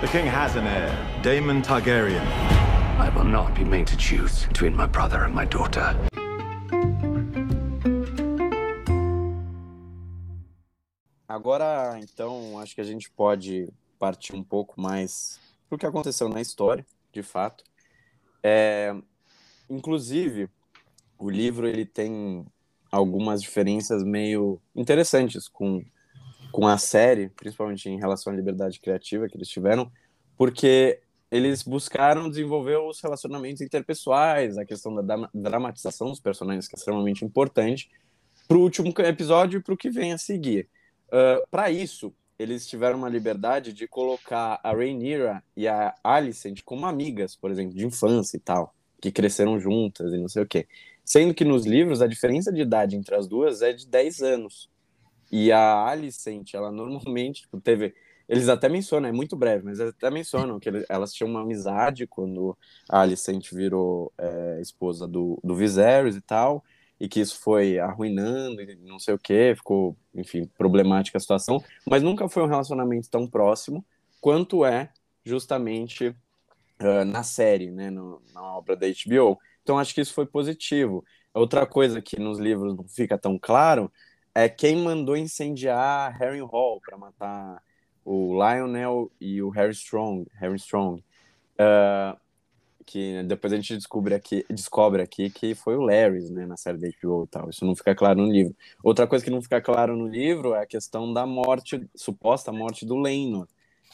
[0.00, 0.90] The king has an heir,
[1.22, 2.26] Daemon Targaryen.
[2.98, 5.94] I will not be made to choose between my brother and my daughter.
[11.28, 16.28] Agora, então, acho que a gente pode partir um pouco mais para o que aconteceu
[16.28, 17.62] na história, de fato.
[18.42, 18.94] É,
[19.68, 20.48] inclusive,
[21.18, 22.46] o livro ele tem
[22.90, 25.84] algumas diferenças meio interessantes com,
[26.50, 29.90] com a série, principalmente em relação à liberdade criativa que eles tiveram,
[30.36, 36.78] porque eles buscaram desenvolver os relacionamentos interpessoais, a questão da dramatização dos personagens, que é
[36.78, 37.90] extremamente importante,
[38.46, 40.68] para o último episódio e para o que vem a seguir.
[41.08, 46.86] Uh, para isso, eles tiveram uma liberdade de colocar a Rhaenyra e a Alicent como
[46.86, 50.68] amigas, por exemplo, de infância e tal, que cresceram juntas e não sei o quê.
[51.04, 54.70] Sendo que nos livros a diferença de idade entre as duas é de 10 anos.
[55.32, 57.94] E a Alicent, ela normalmente tipo, teve.
[58.28, 62.06] Eles até mencionam, é muito breve, mas eles até mencionam que elas tinham uma amizade
[62.06, 62.56] quando
[62.88, 66.62] a Alicent virou é, esposa do, do Viserys e tal
[67.00, 72.02] e que isso foi arruinando não sei o que, ficou, enfim, problemática a situação, mas
[72.02, 73.84] nunca foi um relacionamento tão próximo
[74.20, 74.90] quanto é
[75.24, 79.38] justamente uh, na série, né, no, na obra da HBO.
[79.62, 81.04] Então acho que isso foi positivo.
[81.32, 83.92] Outra coisa que nos livros não fica tão claro
[84.34, 87.62] é quem mandou incendiar Harry Hall para matar
[88.04, 90.26] o Lionel e o Harry Strong.
[90.34, 91.02] Harry Strong.
[91.60, 92.18] Uh,
[92.88, 96.78] que depois a gente descobre aqui, descobre aqui que foi o Larry, né, na série
[96.78, 97.50] da HBO e tal.
[97.50, 98.56] Isso não fica claro no livro.
[98.82, 102.86] Outra coisa que não fica claro no livro é a questão da morte, suposta morte
[102.86, 103.46] do Lenor.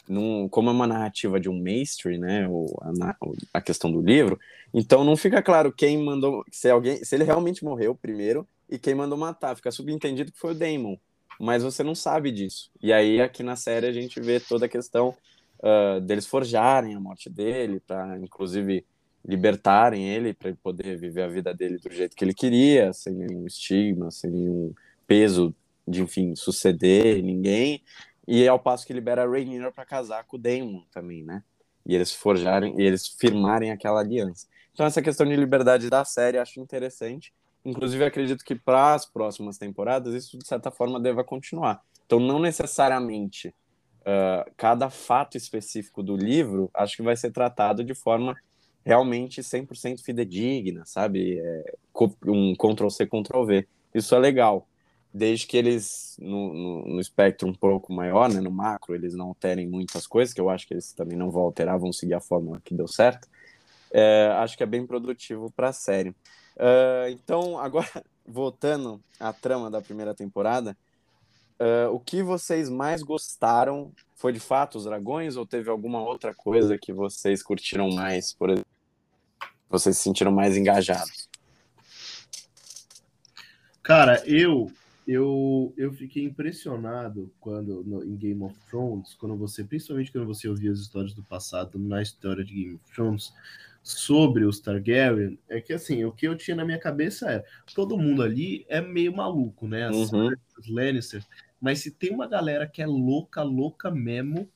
[0.07, 2.67] Num, como é uma narrativa de um mestre, né, o,
[3.01, 3.15] a,
[3.55, 4.39] a, questão do livro,
[4.71, 8.93] então não fica claro quem mandou, se alguém, se ele realmente morreu primeiro e quem
[8.93, 10.95] mandou matar, fica subentendido que foi o Damon,
[11.39, 12.69] mas você não sabe disso.
[12.83, 15.15] E aí aqui na série a gente vê toda a questão
[15.65, 18.85] uh, deles forjarem a morte dele, para inclusive
[19.27, 23.13] libertarem ele, para ele poder viver a vida dele do jeito que ele queria, sem
[23.13, 24.73] nenhum estigma, sem nenhum
[25.07, 25.53] peso
[25.87, 27.83] de, enfim, suceder ninguém.
[28.27, 31.43] E ao passo que libera a Rhaenyra para casar com o Daemon também, né?
[31.85, 34.47] E eles forjarem, e eles firmarem aquela aliança.
[34.73, 37.33] Então essa questão de liberdade da série acho interessante.
[37.63, 41.83] Inclusive acredito que para as próximas temporadas isso de certa forma deva continuar.
[42.05, 43.53] Então não necessariamente
[44.05, 48.35] uh, cada fato específico do livro acho que vai ser tratado de forma
[48.85, 51.39] realmente 100% fidedigna, sabe?
[51.39, 51.75] É,
[52.27, 53.67] um Ctrl-C, Ctrl-V.
[53.93, 54.67] Isso é legal,
[55.11, 59.29] desde que eles, no, no, no, espectro um pouco maior, né, no macro, eles não
[59.29, 62.19] alterem muitas coisas, que eu acho que eles também não vão alterar, vão seguir a
[62.19, 63.27] fórmula que deu certo.
[63.91, 66.09] É, acho que é bem produtivo para a série.
[66.09, 67.87] Uh, então, agora,
[68.27, 70.77] voltando à trama da primeira temporada,
[71.59, 73.91] Uh, o que vocês mais gostaram?
[74.15, 78.49] Foi de fato os dragões ou teve alguma outra coisa que vocês curtiram mais, por
[78.49, 78.71] exemplo?
[79.69, 81.29] Vocês se sentiram mais engajados?
[83.81, 84.71] Cara, eu
[85.07, 90.47] eu, eu fiquei impressionado quando no, em Game of Thrones, quando você, principalmente quando você
[90.47, 93.31] ouvia as histórias do passado na história de Game of Thrones
[93.83, 97.97] sobre os Targaryen, é que assim, o que eu tinha na minha cabeça é todo
[97.97, 99.87] mundo ali é meio maluco, né?
[99.87, 100.33] As, uhum.
[100.57, 101.23] as Lannister
[101.59, 104.49] mas se tem uma galera que é louca, louca mesmo,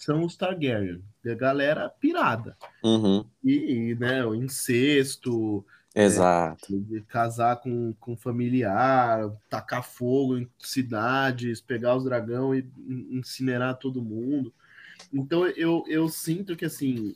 [0.00, 1.02] são os Targaryen.
[1.24, 2.56] A galera pirada.
[2.84, 3.24] Uhum.
[3.42, 5.66] E, e, né, o incesto.
[5.94, 6.84] É, Exato.
[6.94, 12.68] É, casar com, com familiar, tacar fogo em cidades, pegar os dragão e
[13.10, 14.52] incinerar todo mundo.
[15.12, 17.14] Então eu, eu sinto que assim,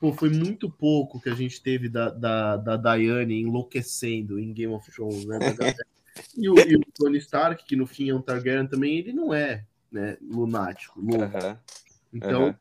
[0.00, 4.74] pô, foi muito pouco que a gente teve da, da, da Diane enlouquecendo em Game
[4.74, 5.38] of Thrones, né?
[6.36, 9.32] E o, e o, Tony Stark, que no fim é um Targaryen também, ele não
[9.32, 11.24] é né, lunático, louco.
[11.24, 11.56] Uhum.
[12.12, 12.54] Então, uhum.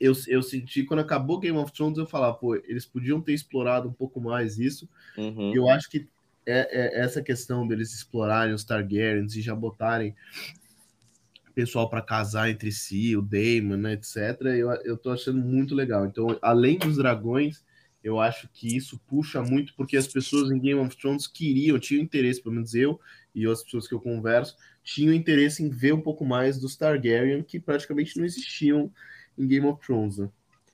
[0.00, 3.86] Eu, eu senti, quando acabou Game of Thrones, eu falava, pô, eles podiam ter explorado
[3.86, 4.88] um pouco mais isso.
[5.14, 5.54] Uhum.
[5.54, 6.08] Eu acho que
[6.46, 10.16] é, é, essa questão deles explorarem os Targaryens e já botarem
[11.54, 14.40] pessoal para casar entre si, o Daemon, né, etc.
[14.56, 16.06] Eu, eu tô achando muito legal.
[16.06, 17.62] Então, além dos dragões,
[18.02, 22.02] eu acho que isso puxa muito porque as pessoas em Game of Thrones queriam, tinham
[22.02, 22.98] interesse, pelo menos eu
[23.34, 27.42] e outras pessoas que eu converso, tinham interesse em ver um pouco mais dos Targaryen
[27.42, 28.90] que praticamente não existiam
[29.38, 30.18] em Game of Thrones.
[30.18, 30.28] Né?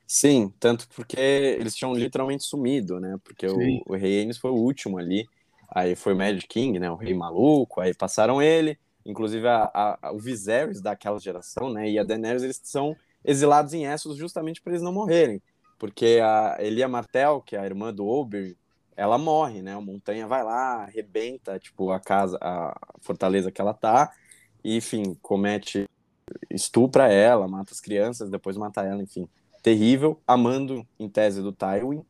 [0.07, 3.19] Sim, tanto porque eles tinham literalmente sumido, né?
[3.25, 5.27] Porque o, o, Rei Aenys foi o último ali,
[5.69, 6.89] aí foi Mad King, né?
[6.91, 11.91] O Rei Maluco, aí passaram ele, inclusive a, a, o Viserys daquela geração, né?
[11.91, 15.43] E a Daenerys, eles são exilados em Essos justamente para eles não morrerem
[15.79, 18.57] porque a Elia Martel, que é a irmã do Ober,
[18.97, 19.75] ela morre, né?
[19.75, 24.11] A montanha vai lá, arrebenta, tipo, a casa, a fortaleza que ela tá,
[24.65, 25.89] e, enfim, comete,
[26.51, 29.29] estupra ela, mata as crianças, depois mata ela, enfim.
[29.63, 32.05] Terrível, amando, em tese, do Tywin.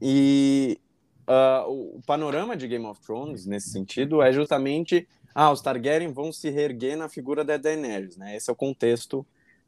[0.00, 0.80] E
[1.28, 6.12] uh, o, o panorama de Game of Thrones, nesse sentido, é justamente, ah, os Targaryen
[6.12, 8.36] vão se reerguer na figura da Daenerys, né?
[8.36, 9.24] Esse é o contexto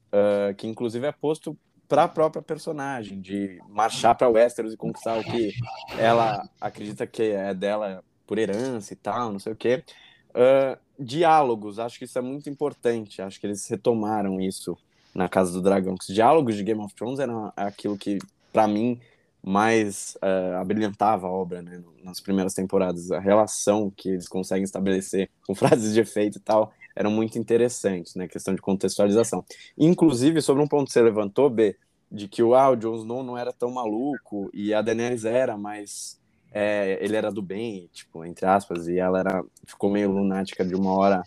[0.08, 1.56] uh, que, inclusive, é posto
[1.88, 5.52] para a própria personagem, de marchar para Westeros e conquistar o que
[5.98, 9.84] ela acredita que é dela por herança e tal, não sei o quê.
[10.30, 14.76] Uh, diálogos, acho que isso é muito importante, acho que eles retomaram isso
[15.14, 15.94] na Casa do Dragão.
[16.00, 18.18] Os diálogos de Game of Thrones eram aquilo que,
[18.52, 19.00] para mim,
[19.42, 23.10] mais uh, abrilhantava a obra, né, nas primeiras temporadas.
[23.10, 28.14] A relação que eles conseguem estabelecer com frases de efeito e tal eram muito interessantes,
[28.14, 28.28] né?
[28.28, 29.44] Questão de contextualização.
[29.76, 31.76] Inclusive, sobre um ponto que você levantou, B,
[32.10, 35.56] de que o, ah, o Jon Snow não era tão maluco e a Daenerys era,
[35.56, 36.20] mas
[36.52, 40.74] é, ele era do bem, tipo, entre aspas, e ela era, ficou meio lunática de
[40.74, 41.22] uma hora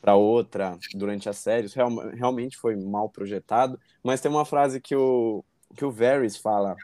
[0.00, 1.66] para outra durante a série.
[1.66, 5.44] Isso real, realmente foi mal projetado, mas tem uma frase que o,
[5.76, 6.76] que o Varys fala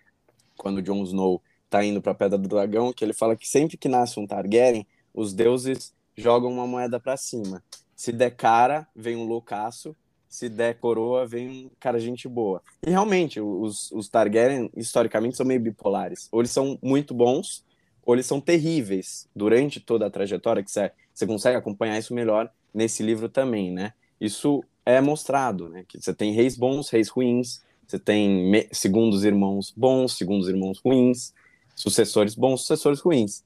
[0.56, 3.48] quando o Jon Snow tá indo para a Pedra do Dragão, que ele fala que
[3.48, 7.62] sempre que nasce um Targaryen, os deuses jogam uma moeda para cima.
[8.02, 9.94] Se der cara, vem um loucaço.
[10.28, 12.60] Se der coroa, vem um cara gente boa.
[12.84, 16.28] E realmente, os, os Targaryen, historicamente, são meio bipolares.
[16.32, 17.64] Ou eles são muito bons,
[18.04, 22.52] ou eles são terríveis durante toda a trajetória, que você, você consegue acompanhar isso melhor
[22.74, 23.92] nesse livro também, né?
[24.20, 25.84] Isso é mostrado, né?
[25.86, 31.32] Que você tem reis bons, reis ruins, você tem segundos irmãos bons, segundos irmãos ruins,
[31.76, 33.44] sucessores bons, sucessores ruins.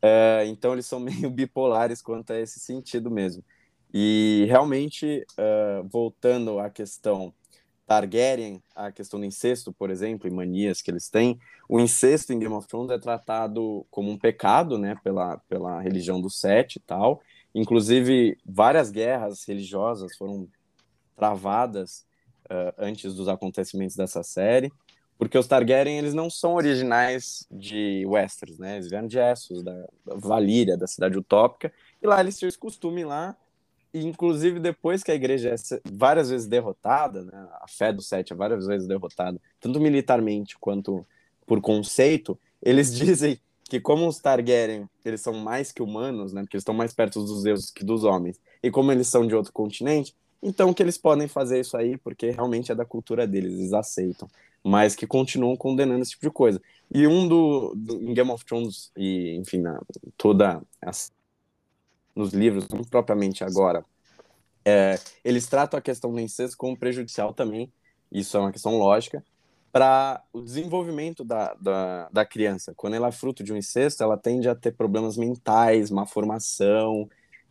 [0.00, 3.42] É, então eles são meio bipolares quanto a esse sentido mesmo.
[3.92, 7.32] E realmente, é, voltando à questão
[7.86, 12.38] Targaryen, a questão do incesto, por exemplo, e manias que eles têm, o incesto em
[12.38, 16.80] Game of Thrones é tratado como um pecado, né, pela, pela religião do Sete e
[16.80, 17.22] tal.
[17.54, 20.48] Inclusive, várias guerras religiosas foram
[21.14, 22.04] travadas
[22.46, 24.70] uh, antes dos acontecimentos dessa série,
[25.16, 28.74] porque os Targaryen eles não são originais de Westeros, né?
[28.74, 29.72] Eles vieram de Essos, da,
[30.04, 31.72] da Valíria, da cidade utópica,
[32.02, 33.34] e lá eles tinham esse costume lá,
[34.04, 37.48] inclusive depois que a igreja é várias vezes derrotada, né?
[37.60, 41.06] A fé do Sete é várias vezes derrotada, tanto militarmente quanto
[41.46, 46.42] por conceito, eles dizem que como os Targaryen, eles são mais que humanos, né?
[46.42, 48.40] Porque eles estão mais perto dos deuses que dos homens.
[48.62, 52.30] E como eles são de outro continente, então que eles podem fazer isso aí, porque
[52.30, 54.28] realmente é da cultura deles, eles aceitam.
[54.62, 56.60] Mas que continuam condenando esse tipo de coisa.
[56.92, 59.80] E um do, do em Game of Thrones, e enfim, na,
[60.16, 61.12] toda as,
[62.16, 63.84] nos livros, não propriamente agora,
[64.64, 67.70] é, eles tratam a questão do incesto como prejudicial também,
[68.10, 69.22] isso é uma questão lógica,
[69.76, 72.72] para o desenvolvimento da, da, da, criança.
[72.74, 77.06] Quando ela é fruto de um incesto, ela tende a ter problemas mentais, má formação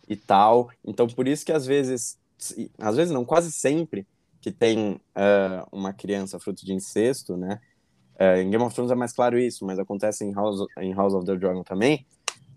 [0.10, 0.72] e tal.
[0.84, 2.18] Então, por isso que às vezes,
[2.80, 4.08] às vezes não, quase sempre
[4.42, 7.62] que tem uh, uma criança fruto de incesto, né?
[8.16, 11.14] Uh, em Game of Thrones é mais claro isso, mas acontece em House, em House
[11.14, 12.08] of the Dragon também.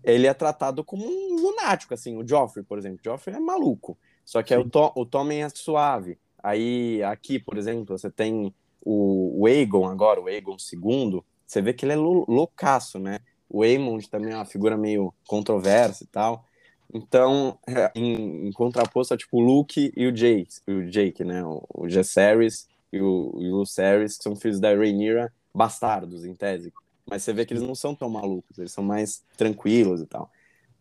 [0.03, 2.17] Ele é tratado como um lunático, assim.
[2.17, 2.99] O Joffrey, por exemplo.
[3.01, 3.97] O Joffrey é maluco.
[4.23, 6.17] Só que o, Tom, o Tommen é suave.
[6.41, 11.73] Aí, aqui, por exemplo, você tem o, o Aegon agora, o Aegon II, você vê
[11.73, 13.19] que ele é loucaço, né?
[13.49, 16.45] O Aemond também é uma figura meio controversa e tal.
[16.93, 17.57] Então,
[17.95, 21.43] em, em contraposto a tipo o Luke e o Jake, o Jake, né?
[21.43, 26.35] O, o Jaehaerys e o, e o Lucerys, que são filhos da Rhaenyra, bastardos, em
[26.35, 26.71] tese.
[27.09, 30.31] Mas você vê que eles não são tão malucos, eles são mais tranquilos e tal.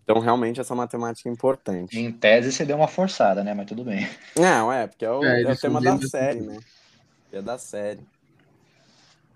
[0.05, 1.99] Então, realmente, essa matemática é importante.
[1.99, 3.53] Em tese, você deu uma forçada, né?
[3.53, 4.09] Mas tudo bem.
[4.37, 6.59] Não, é, porque é o, é, é o tema da série, né?
[7.31, 8.01] É da série.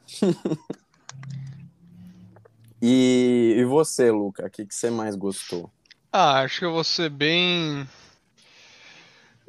[2.81, 5.71] e, e você, Luca, o que, que você mais gostou?
[6.11, 7.87] Ah, acho que eu vou ser bem.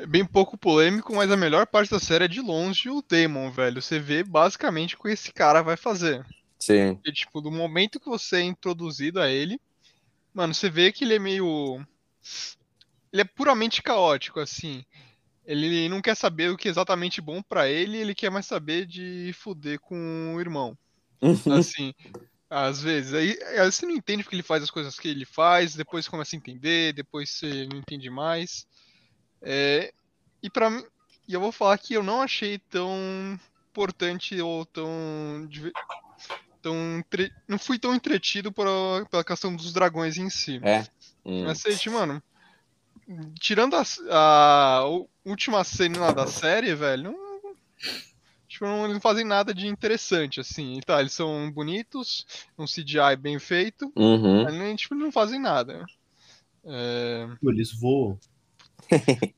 [0.08, 3.82] Bem pouco polêmico, mas a melhor parte da série é de longe o Demon, velho.
[3.82, 6.26] Você vê basicamente o que esse cara vai fazer.
[6.64, 6.96] Sim.
[7.12, 9.60] Tipo, do momento que você é introduzido a ele,
[10.34, 11.86] mano, você vê que ele é meio.
[13.12, 14.86] Ele é puramente caótico, assim.
[15.46, 18.86] Ele não quer saber o que é exatamente bom para ele, ele quer mais saber
[18.86, 20.78] de fuder com o irmão.
[21.52, 21.94] assim,
[22.50, 23.14] às vezes.
[23.14, 26.12] Aí, aí você não entende porque ele faz as coisas que ele faz, depois você
[26.12, 28.66] começa a entender, depois você não entende mais.
[29.42, 29.94] É,
[30.42, 30.82] e para mim,
[31.28, 33.38] e eu vou falar que eu não achei tão
[33.70, 35.46] importante ou tão
[36.64, 37.32] tão entre...
[37.48, 40.60] não fui tão entretido pela, pela questão dos dragões em si.
[40.64, 40.88] É.
[41.26, 41.44] Hum.
[41.46, 42.24] Mas, gente, mano,
[43.40, 44.84] tirando a, a,
[45.26, 47.56] última cena da série, velho, não,
[48.48, 50.80] tipo, não, eles não fazem nada de interessante, assim.
[50.86, 52.26] Tá, eles são bonitos,
[52.58, 54.46] um CGI bem feito, uhum.
[54.46, 55.86] mas tipo, não fazem nada.
[56.66, 57.28] É...
[57.44, 58.18] Eles voam.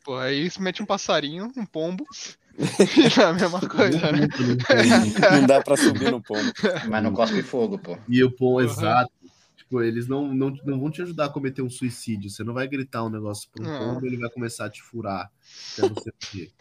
[0.04, 2.06] Pô, aí se mete um passarinho, um pombo.
[3.20, 4.28] é a mesma coisa, né?
[5.42, 6.52] Não dá pra subir no pombo.
[6.90, 7.98] Mas não cospe fogo, pô.
[8.08, 8.66] E o pombo, uhum.
[8.66, 9.12] exato.
[9.58, 12.30] Tipo, eles não, não, não vão te ajudar a cometer um suicídio.
[12.30, 15.30] Você não vai gritar um negócio pro um pombo, ele vai começar a te furar.
[15.74, 16.52] Até você ver.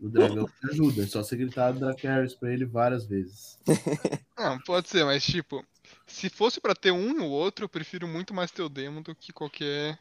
[0.00, 1.02] O dragão te ajuda.
[1.02, 3.58] É só você gritar Dracarys pra ele várias vezes.
[4.38, 5.62] Não, pode ser, mas tipo,
[6.06, 9.14] se fosse para ter um ou outro, eu prefiro muito mais ter o Demon do
[9.14, 9.98] que qualquer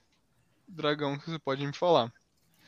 [0.68, 2.14] dragão que você pode me falar.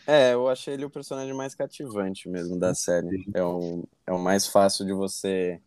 [0.07, 3.25] É, eu achei ele o personagem mais cativante mesmo da série.
[3.33, 5.61] É o, é o mais fácil de você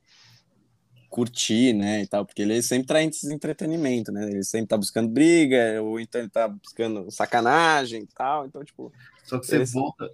[1.14, 5.80] curtir, né, e tal, porque ele sempre traz entretenimento, né, ele sempre tá buscando briga,
[5.80, 8.93] ou então ele tá buscando sacanagem e tal, então, tipo...
[9.22, 9.64] Só que você ele...
[9.66, 10.12] volta...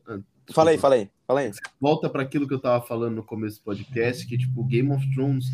[0.53, 1.53] Falei, falei, falei.
[1.81, 5.15] Volta para aquilo que eu tava falando no começo do podcast, que, tipo, Game of
[5.15, 5.47] Thrones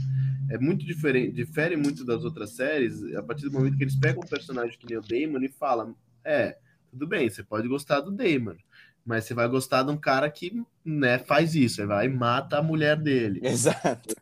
[0.50, 4.24] é muito diferente, difere muito das outras séries, a partir do momento que eles pegam
[4.24, 5.94] um personagem que nem o Damon e falam,
[6.24, 6.56] é,
[6.96, 8.56] tudo bem, você pode gostar do Damon,
[9.04, 12.58] mas você vai gostar de um cara que, né, faz isso, você vai e mata
[12.58, 13.40] a mulher dele.
[13.44, 14.14] Exato.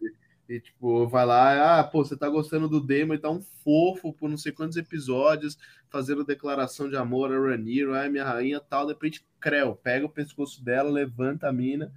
[0.48, 4.12] E, tipo, vai lá, ah, pô, você tá gostando do Damon e tá um fofo
[4.12, 5.56] por não sei quantos episódios,
[5.88, 10.10] fazendo declaração de amor a Raniro, ah, minha rainha tal, de repente, creu, pega o
[10.10, 11.90] pescoço dela, levanta a mina.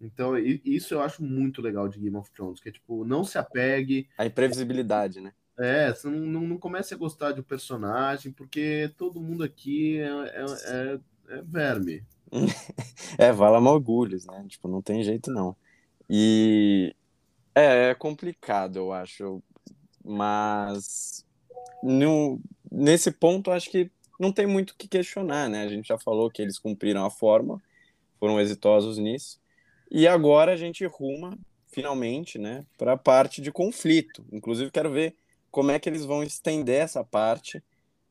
[0.00, 3.38] Então, isso eu acho muito legal de Game of Thrones, que é, tipo, não se
[3.38, 4.08] apegue.
[4.16, 5.32] A imprevisibilidade, né?
[5.58, 9.98] É, você não, não, não comece a gostar de um personagem, porque todo mundo aqui
[9.98, 11.00] é, é, é,
[11.36, 12.02] é verme.
[13.18, 14.44] é, vala orgulhos, né?
[14.48, 15.54] Tipo, não tem jeito não.
[16.08, 16.94] E
[17.54, 19.42] é, é complicado, eu acho.
[20.04, 21.24] Mas
[21.82, 22.40] no,
[22.70, 25.62] nesse ponto, acho que não tem muito o que questionar, né?
[25.62, 27.62] A gente já falou que eles cumpriram a forma,
[28.18, 29.40] foram exitosos nisso.
[29.90, 31.36] E agora a gente ruma,
[31.66, 34.24] finalmente, né, para a parte de conflito.
[34.32, 35.14] Inclusive, quero ver
[35.52, 37.62] como é que eles vão estender essa parte uh,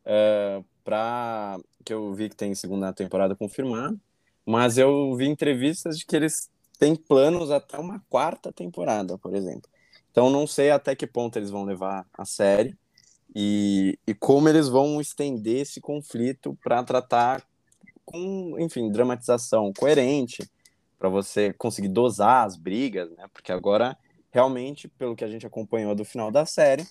[0.05, 3.97] eh, para que eu vi que tem segunda temporada confirmada,
[4.45, 9.69] mas eu vi entrevistas de que eles têm planos até uma quarta temporada, por exemplo.
[10.11, 12.77] Então não sei até que ponto eles vão levar a série
[13.35, 17.43] e, e como eles vão estender esse conflito para tratar
[18.05, 20.47] com, enfim, dramatização coerente,
[20.99, 23.25] para você conseguir dosar as brigas, né?
[23.33, 23.97] Porque agora,
[24.31, 26.85] realmente, pelo que a gente acompanhou do final da série,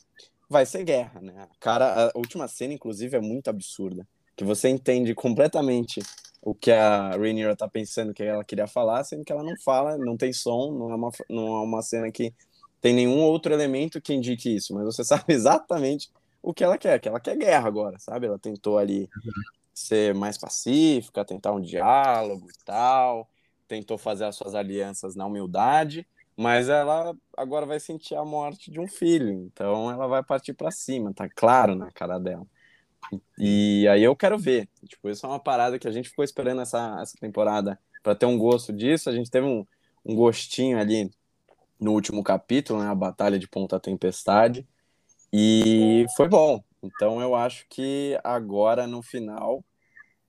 [0.51, 1.49] vai ser guerra, né?
[1.61, 4.07] Cara, a última cena, inclusive, é muito absurda.
[4.37, 6.01] Que você entende completamente
[6.43, 9.97] o que a Rhaenyra tá pensando que ela queria falar, sendo que ela não fala,
[9.97, 12.35] não tem som, não é uma, não é uma cena que
[12.81, 16.11] tem nenhum outro elemento que indique isso, mas você sabe exatamente
[16.43, 18.27] o que ela quer, que ela quer guerra agora, sabe?
[18.27, 19.09] Ela tentou ali
[19.73, 23.29] ser mais pacífica, tentar um diálogo e tal,
[23.69, 26.07] tentou fazer as suas alianças na humildade,
[26.37, 30.71] mas ela agora vai sentir a morte de um filho, então ela vai partir para
[30.71, 32.47] cima, tá claro na cara dela.
[33.39, 36.61] E aí eu quero ver, tipo, isso é uma parada que a gente ficou esperando
[36.61, 39.67] essa, essa temporada para ter um gosto disso, a gente teve um,
[40.05, 41.11] um gostinho ali
[41.79, 44.67] no último capítulo, né, a Batalha de Ponta Tempestade,
[45.33, 46.63] e foi bom.
[46.83, 49.65] Então eu acho que agora no final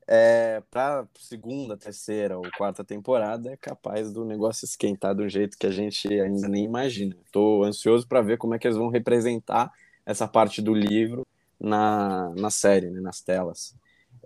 [0.08, 5.68] é, para segunda, terceira ou quarta temporada é capaz do negócio esquentar do jeito que
[5.68, 7.16] a gente ainda nem imagina.
[7.26, 9.72] Estou ansioso para ver como é que eles vão representar
[10.06, 11.26] essa parte do livro
[11.60, 13.76] na, na série, né, nas telas.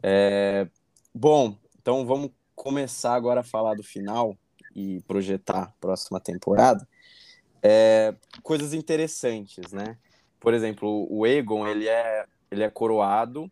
[0.02, 0.68] É,
[1.14, 4.38] bom, então vamos começar agora a falar do final
[4.76, 6.88] e projetar a próxima temporada.
[7.62, 9.98] É, coisas interessantes, né?
[10.40, 13.52] Por exemplo, o Egon ele é ele é coroado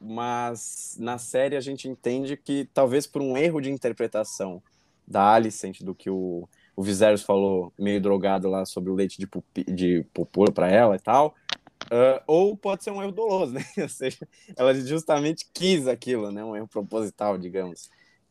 [0.00, 4.62] mas na série a gente entende que talvez por um erro de interpretação
[5.06, 9.26] da Alicent do que o, o Viserys falou meio drogado lá sobre o leite de,
[9.26, 11.34] pupi, de pupila para ela e tal,
[11.86, 13.64] uh, ou pode ser um erro doloso, né?
[13.78, 16.44] Ou seja, ela justamente quis aquilo, né?
[16.44, 17.88] Um erro proposital, digamos,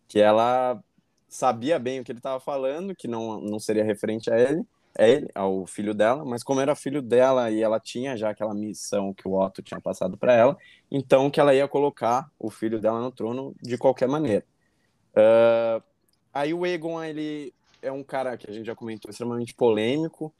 [0.08, 0.82] que ela
[1.28, 4.64] sabia bem o que ele estava falando, que não, não seria referente a ele,
[4.98, 9.14] ele, ao filho dela, mas como era filho dela e ela tinha já aquela missão
[9.14, 10.58] que o Otto tinha passado para ela,
[10.90, 14.44] então que ela ia colocar o filho dela no trono de qualquer maneira.
[15.14, 15.84] Uh,
[16.34, 20.34] aí o Egon, ele é um cara que a gente já comentou, extremamente polêmico,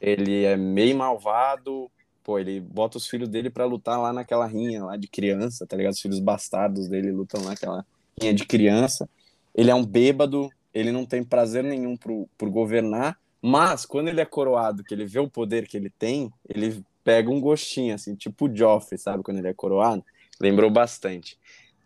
[0.00, 1.90] ele é meio malvado,
[2.22, 5.76] pô, ele bota os filhos dele para lutar lá naquela rinha lá de criança, tá
[5.76, 5.94] ligado?
[5.94, 7.84] Os filhos bastardos dele lutam naquela
[8.20, 9.08] rinha de criança.
[9.54, 13.18] Ele é um bêbado, ele não tem prazer nenhum por, por governar,
[13.48, 17.30] mas, quando ele é coroado, que ele vê o poder que ele tem, ele pega
[17.30, 19.22] um gostinho, assim, tipo o Joffrey, sabe?
[19.22, 20.04] Quando ele é coroado.
[20.40, 21.38] Lembrou bastante.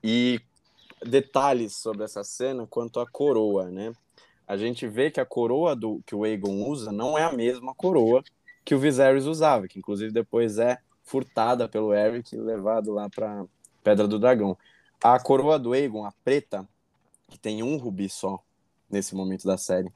[0.02, 0.40] E
[1.04, 3.92] detalhes sobre essa cena quanto à coroa, né?
[4.48, 7.74] A gente vê que a coroa do que o Aegon usa não é a mesma
[7.74, 8.24] coroa
[8.64, 13.44] que o Viserys usava, que inclusive depois é furtada pelo Eric e levado lá para
[13.84, 14.56] Pedra do Dragão.
[15.04, 16.66] A coroa do Aegon, a preta,
[17.28, 18.42] que tem um rubi só
[18.88, 19.92] nesse momento da série,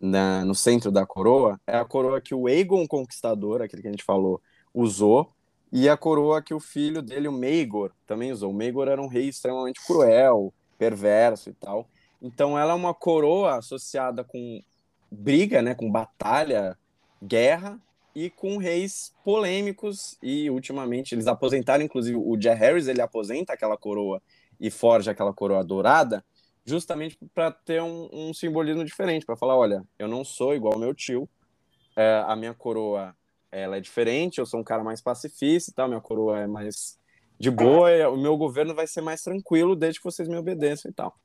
[0.00, 3.90] na, no centro da coroa é a coroa que o Aegon Conquistador, aquele que a
[3.90, 4.40] gente falou,
[4.72, 5.32] usou,
[5.70, 8.50] e a coroa que o filho dele, o Maegor, também usou.
[8.50, 11.86] O Maegor era um rei extremamente cruel, perverso e tal.
[12.22, 14.62] Então ela é uma coroa associada com
[15.10, 16.76] briga, né, com batalha,
[17.22, 17.78] guerra
[18.14, 23.76] e com reis polêmicos e ultimamente eles aposentaram inclusive o Jair Harris, ele aposenta aquela
[23.76, 24.22] coroa
[24.60, 26.24] e forja aquela coroa dourada
[26.68, 30.78] justamente para ter um, um, simbolismo diferente, para falar, olha, eu não sou igual ao
[30.78, 31.28] meu tio,
[31.96, 33.16] é, a minha coroa
[33.50, 36.98] ela é diferente, eu sou um cara mais pacifista e tal, minha coroa é mais
[37.38, 40.94] de boa, o meu governo vai ser mais tranquilo desde que vocês me obedeçam e
[40.94, 41.16] tal.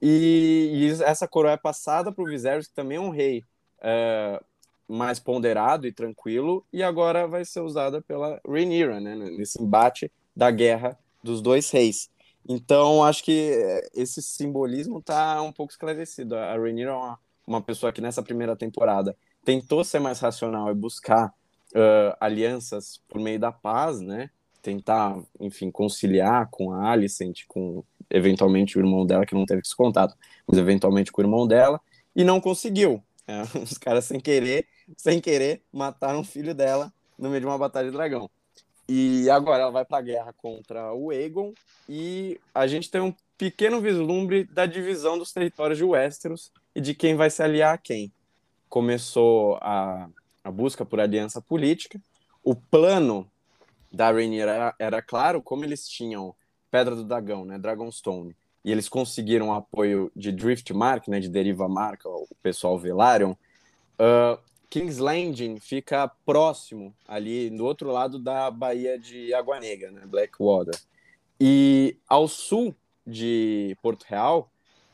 [0.00, 3.42] E, e essa coroa é passada para o Viserys, que também é um rei
[3.80, 4.40] é,
[4.86, 10.50] mais ponderado e tranquilo, e agora vai ser usada pela Rhaenyra, né, nesse embate da
[10.50, 12.08] guerra dos dois reis.
[12.48, 16.36] Então, acho que eh, esse simbolismo está um pouco esclarecido.
[16.36, 20.74] A Rhaenyra é uma, uma pessoa que nessa primeira temporada tentou ser mais racional e
[20.74, 21.32] buscar
[21.72, 24.30] uh, alianças por meio da paz, né?
[24.62, 29.74] Tentar, enfim, conciliar com a Alicent, com eventualmente o irmão dela, que não teve esse
[29.74, 30.16] contato,
[30.46, 31.80] mas eventualmente com o irmão dela,
[32.14, 33.02] e não conseguiu.
[33.26, 34.66] É, os caras, sem querer,
[34.96, 38.30] sem querer, mataram o filho dela no meio de uma batalha de dragão.
[38.88, 41.52] E agora ela vai pra guerra contra o Aegon
[41.88, 46.94] e a gente tem um pequeno vislumbre da divisão dos territórios de Westeros e de
[46.94, 48.12] quem vai se aliar a quem.
[48.68, 50.08] Começou a,
[50.44, 52.00] a busca por aliança política.
[52.44, 53.28] O plano
[53.92, 56.34] da Rhaenyra era, era claro, como eles tinham
[56.70, 61.68] Pedra do Dragão, né, Dragonstone, e eles conseguiram o apoio de Driftmark, né, de Deriva
[61.68, 64.38] Marca, o pessoal Velaryon, uh,
[64.68, 70.78] King's Landing fica próximo, ali do outro lado da Baía de Água Negra, né, Blackwater.
[71.40, 72.74] E ao sul
[73.06, 74.50] de Porto Real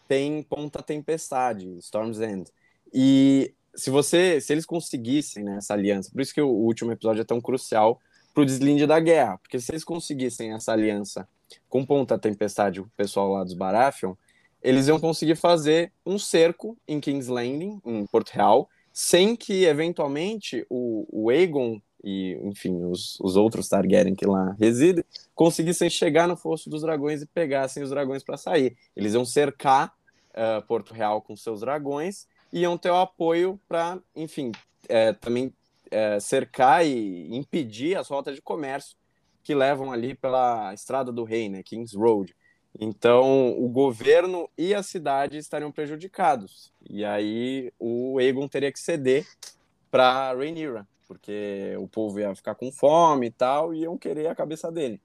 [0.07, 2.51] tem Ponta Tempestade, Storm's End.
[2.93, 7.23] E se você, se eles conseguissem né, essa aliança, por isso que o último episódio
[7.23, 7.99] é tão crucial
[8.35, 11.27] para o deslinde da guerra, porque se eles conseguissem essa aliança
[11.69, 14.15] com Ponta Tempestade, o pessoal lá dos Baratheon,
[14.63, 20.67] eles iam conseguir fazer um cerco em King's Landing, em Porto Real, sem que eventualmente
[20.69, 26.37] o, o Aegon e, enfim, os, os outros Targaryen que lá residem conseguissem chegar no
[26.37, 28.77] Fosso dos Dragões e pegassem os dragões para sair.
[28.97, 29.95] Eles iam cercar
[30.31, 34.53] uh, Porto Real com seus dragões e iam ter o apoio para, enfim,
[34.89, 35.53] é, também
[35.91, 38.97] é, cercar e impedir as rotas de comércio
[39.43, 42.35] que levam ali pela Estrada do Rei, né, Kings Road.
[42.79, 46.73] Então, o governo e a cidade estariam prejudicados.
[46.89, 49.27] E aí o Aegon teria que ceder
[49.91, 54.35] para Rhaenyra, porque o povo ia ficar com fome e tal, e iam querer a
[54.35, 55.01] cabeça dele.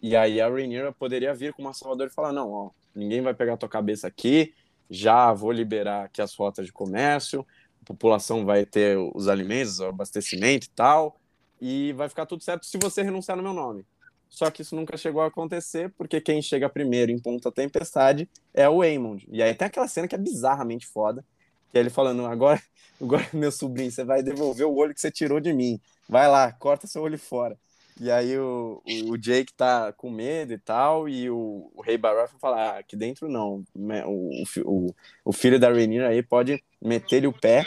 [0.00, 3.34] E aí a Rhaenyra poderia vir com uma salvador e falar: "Não, ó, ninguém vai
[3.34, 4.54] pegar tua cabeça aqui,
[4.88, 7.46] já vou liberar aqui as rotas de comércio,
[7.82, 11.16] a população vai ter os alimentos, o abastecimento e tal,
[11.60, 13.86] e vai ficar tudo certo se você renunciar no meu nome.
[14.34, 18.68] Só que isso nunca chegou a acontecer, porque quem chega primeiro em Ponta Tempestade é
[18.68, 19.24] o Aemond.
[19.30, 21.24] E aí tem aquela cena que é bizarramente foda,
[21.70, 22.60] que é ele falando, agora,
[23.00, 25.80] agora meu sobrinho, você vai devolver o olho que você tirou de mim.
[26.08, 27.56] Vai lá, corta seu olho fora.
[28.00, 32.40] E aí o, o, Jake tá com medo e tal, e o, o Rei Baratheon
[32.40, 33.64] fala, ah, aqui dentro não.
[34.04, 34.94] O, o,
[35.26, 37.64] o filho da Rhaenyra aí pode meter-lhe o pé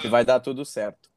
[0.00, 1.10] que vai dar tudo certo.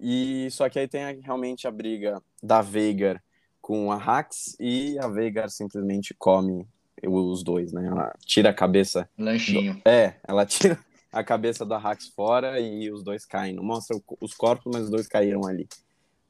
[0.00, 3.22] E só que aí tem realmente a briga da Veigar
[3.60, 6.66] com a Hax e a Veigar simplesmente come
[7.06, 7.86] os dois, né?
[7.86, 9.08] Ela tira a cabeça.
[9.18, 9.74] Lanchinho.
[9.74, 9.88] Do...
[9.88, 10.78] É, ela tira
[11.12, 13.54] a cabeça da Hax fora e os dois caem.
[13.54, 15.68] Não mostra os corpos, mas os dois caíram ali.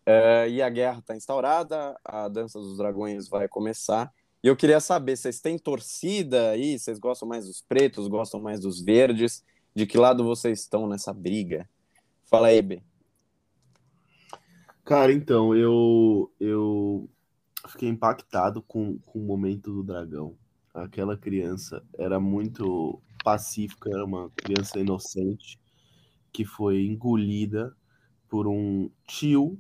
[0.07, 4.13] Uh, e a guerra está instaurada, a dança dos dragões vai começar.
[4.43, 6.79] E eu queria saber, vocês têm torcida aí?
[6.79, 9.45] Vocês gostam mais dos pretos, gostam mais dos verdes?
[9.75, 11.69] De que lado vocês estão nessa briga?
[12.25, 12.83] Fala aí, B.
[14.85, 17.09] Cara, então, eu, eu
[17.69, 20.37] fiquei impactado com, com o momento do dragão.
[20.73, 25.61] Aquela criança era muito pacífica, era uma criança inocente
[26.33, 27.77] que foi engolida
[28.29, 29.59] por um tio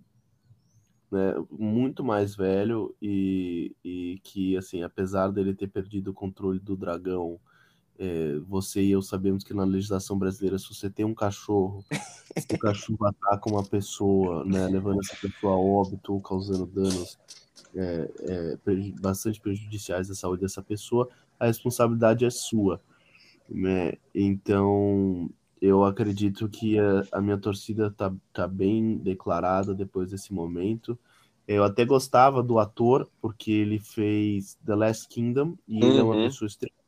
[1.10, 6.76] né, muito mais velho e, e que, assim, apesar dele ter perdido o controle do
[6.76, 7.40] dragão,
[7.98, 11.84] é, você e eu sabemos que na legislação brasileira, se você tem um cachorro,
[12.38, 17.18] se o cachorro ataca uma pessoa, né, levando essa pessoa a óbito ou causando danos
[17.74, 18.58] é, é,
[19.00, 21.08] bastante prejudiciais à saúde dessa pessoa,
[21.38, 22.80] a responsabilidade é sua.
[23.48, 23.94] Né?
[24.14, 30.98] Então, eu acredito que a, a minha torcida tá, tá bem declarada depois desse momento.
[31.46, 35.90] Eu até gostava do ator, porque ele fez The Last Kingdom, e uhum.
[35.90, 36.26] ele é uma uhum.
[36.26, 36.80] pessoa extremamente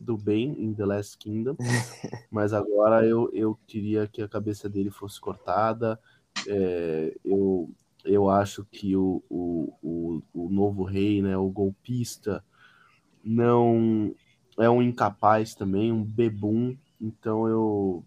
[0.00, 1.56] do bem em The Last Kingdom,
[2.30, 5.98] mas agora eu, eu queria que a cabeça dele fosse cortada.
[6.46, 7.70] É, eu,
[8.06, 12.44] eu acho que o, o, o, o novo rei, né, o golpista,
[13.24, 14.14] não
[14.58, 16.76] é um incapaz também, um bebum.
[17.00, 18.04] Então eu.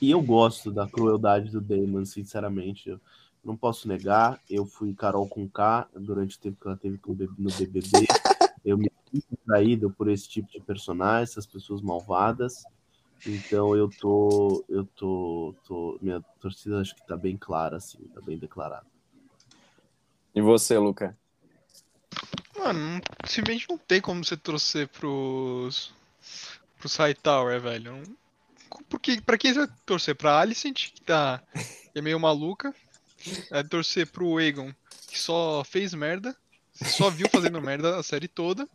[0.00, 2.88] E eu gosto da crueldade do Damon, sinceramente.
[2.88, 3.00] Eu
[3.44, 4.40] não posso negar.
[4.50, 6.98] Eu fui Carol com K durante o tempo que ela teve
[7.38, 8.06] no BBB.
[8.64, 12.64] Eu me sinto traído por esse tipo de personagem, essas pessoas malvadas.
[13.26, 14.64] Então eu tô.
[14.68, 15.54] Eu tô.
[15.64, 18.91] tô minha torcida acho que tá bem clara, assim, tá bem declarada.
[20.34, 21.16] E você, Luca?
[22.58, 25.92] Mano, simplesmente não tem como você torcer pros.
[26.78, 28.02] pros Hightower, velho.
[28.88, 30.14] Porque, pra quem você vai torcer?
[30.14, 31.42] Pra Alicent, que tá.
[31.92, 32.74] que é meio maluca.
[33.50, 34.72] É torcer pro Aegon,
[35.08, 36.36] que só fez merda.
[36.72, 38.68] Só viu fazendo merda a série toda.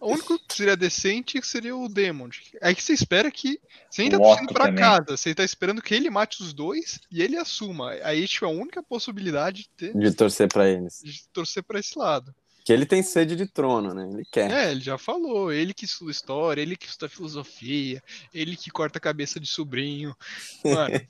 [0.00, 2.28] O único que seria decente seria o Demon.
[2.60, 3.60] Aí que você espera que.
[3.88, 4.80] Você ainda tá indo pra também.
[4.80, 5.16] casa.
[5.16, 7.90] Você tá esperando que ele mate os dois e ele assuma.
[8.02, 9.96] Aí, tipo, é a única possibilidade de ter.
[9.96, 11.00] De torcer pra eles.
[11.02, 12.34] De torcer pra esse lado.
[12.64, 14.08] Que ele tem sede de trono, né?
[14.12, 14.50] Ele quer.
[14.50, 15.52] É, ele já falou.
[15.52, 20.16] Ele que estuda história, ele que estuda filosofia, ele que corta a cabeça de sobrinho.
[20.64, 21.00] Mano.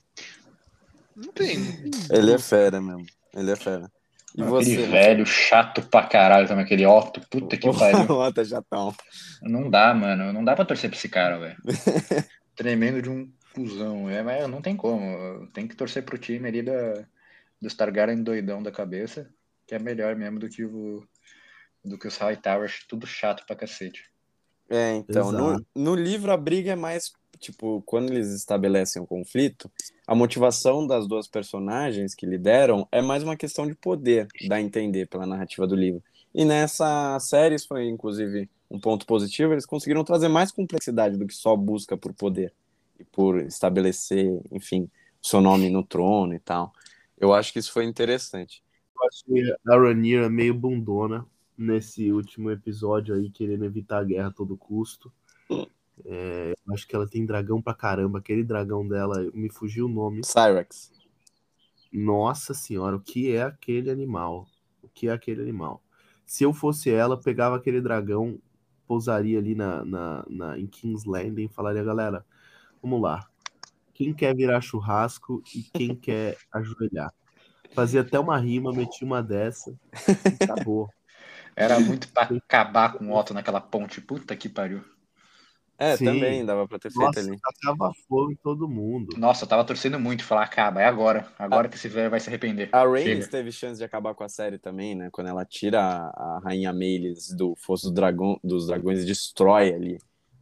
[1.14, 1.56] não tem.
[2.10, 3.06] Ele é fera mesmo.
[3.32, 3.90] Ele é fera.
[4.36, 4.86] E Aquele você?
[4.86, 8.10] velho chato pra caralho também, aquele Otto, puta que pariu.
[8.18, 8.94] Otto chatão.
[9.42, 10.32] Não dá, mano.
[10.32, 11.56] Não dá pra torcer pra esse cara, velho.
[12.56, 14.10] Tremendo de um cuzão.
[14.10, 15.46] É, mas não tem como.
[15.52, 17.06] Tem que torcer pro time ali da,
[17.62, 19.30] dos Targaryen doidão da cabeça,
[19.66, 21.06] que é melhor mesmo do que o
[21.84, 24.10] do que os Hightowers, tudo chato pra cacete.
[24.70, 29.70] É, então, no, no livro a briga é mais, tipo, quando eles estabelecem o conflito,
[30.06, 34.60] a motivação das duas personagens que lideram é mais uma questão de poder, dá a
[34.60, 36.02] entender pela narrativa do livro.
[36.34, 41.26] E nessa série, isso foi inclusive um ponto positivo, eles conseguiram trazer mais complexidade do
[41.26, 42.52] que só busca por poder
[42.98, 44.90] e por estabelecer, enfim,
[45.22, 46.72] seu nome no trono e tal.
[47.18, 48.62] Eu acho que isso foi interessante.
[48.96, 51.24] Eu achei a Rhaenyra meio bundona
[51.56, 55.12] nesse último episódio aí, querendo evitar a guerra a todo custo.
[56.04, 58.18] É, eu acho que ela tem dragão pra caramba.
[58.18, 60.22] Aquele dragão dela, me fugiu o nome.
[60.24, 60.92] Cyrex.
[61.92, 64.48] Nossa senhora, o que é aquele animal?
[64.82, 65.80] O que é aquele animal?
[66.26, 68.38] Se eu fosse ela, pegava aquele dragão,
[68.86, 72.24] pousaria ali na, na, na- em King's Landing e falaria, galera,
[72.82, 73.28] vamos lá.
[73.92, 77.12] Quem quer virar churrasco e quem quer ajoelhar?
[77.72, 80.88] Fazia até uma rima, metia uma dessa e acabou.
[81.56, 84.00] Era muito pra acabar com o Otto naquela ponte.
[84.00, 84.84] Puta que pariu.
[85.76, 86.04] É, Sim.
[86.04, 87.36] também dava pra ter feito Nossa, ali.
[87.38, 89.16] tacava fogo em todo mundo.
[89.18, 90.24] Nossa, eu tava torcendo muito.
[90.24, 91.26] Falar, acaba, é agora.
[91.38, 92.68] Agora que esse velho vai se arrepender.
[92.72, 95.08] A Rhaenys teve chance de acabar com a série também, né?
[95.10, 99.74] Quando ela tira a, a rainha Meilis do Fosso do Dragão, dos Dragões e destrói
[99.74, 99.98] ali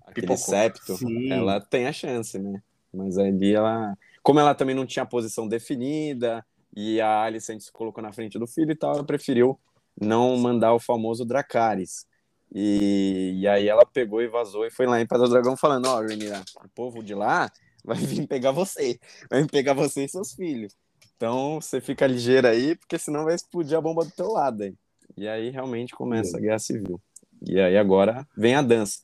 [0.07, 0.37] aquele Pipocou.
[0.37, 1.33] septo, Sim.
[1.33, 2.63] ela tem a chance, né?
[2.93, 6.45] Mas ali ela, como ela também não tinha posição definida
[6.77, 9.59] e a Alicent se colocou na frente do filho e tal, ela preferiu
[9.99, 12.07] não mandar o famoso Dracarys.
[12.55, 15.87] E, e aí ela pegou e vazou e foi lá em Pedra do Dragão falando,
[15.87, 17.51] ó, Rhaenyra, o povo de lá
[17.83, 18.99] vai vir pegar você,
[19.31, 20.77] vai vir pegar você e seus filhos.
[21.17, 24.75] Então você fica ligeiro aí, porque senão vai explodir a bomba do teu lado aí.
[25.17, 27.01] E aí realmente começa a guerra civil.
[27.47, 28.99] E aí agora vem a dança.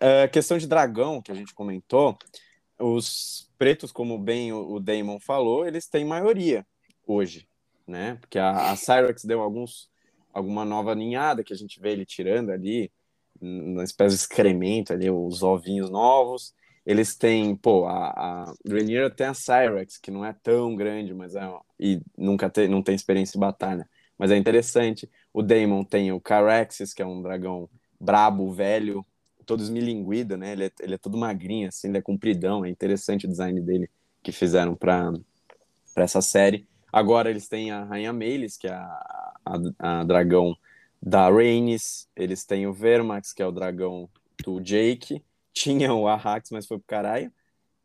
[0.00, 2.16] A questão de dragão que a gente comentou,
[2.78, 6.66] os pretos, como bem o o Damon falou, eles têm maioria
[7.06, 7.46] hoje,
[7.86, 8.16] né?
[8.20, 9.88] Porque a, a Cyrex deu alguns
[10.34, 12.90] alguma nova ninhada que a gente vê ele tirando ali,
[13.40, 16.54] uma espécie de excremento ali, os ovinhos novos.
[16.84, 21.34] Eles têm, pô, a, a Rhaenyra tem a Cyrex, que não é tão grande, mas
[21.34, 25.10] é e nunca tem, não tem experiência em batalha, mas é interessante.
[25.32, 27.68] O Daemon tem o Caraxes, que é um dragão
[27.98, 29.04] brabo, velho,
[29.46, 30.52] todo esmilinguido, né?
[30.52, 33.88] Ele é, ele é todo magrinho, assim, ele é compridão, é interessante o design dele
[34.22, 35.12] que fizeram para
[35.96, 36.66] essa série.
[36.92, 40.56] Agora eles têm a Rainha Meilis, que é a, a, a dragão
[41.00, 44.08] da Rhaenys, eles têm o Vermax, que é o dragão
[44.42, 45.22] do Jake,
[45.52, 47.32] tinha o Arrax, mas foi pro caralho,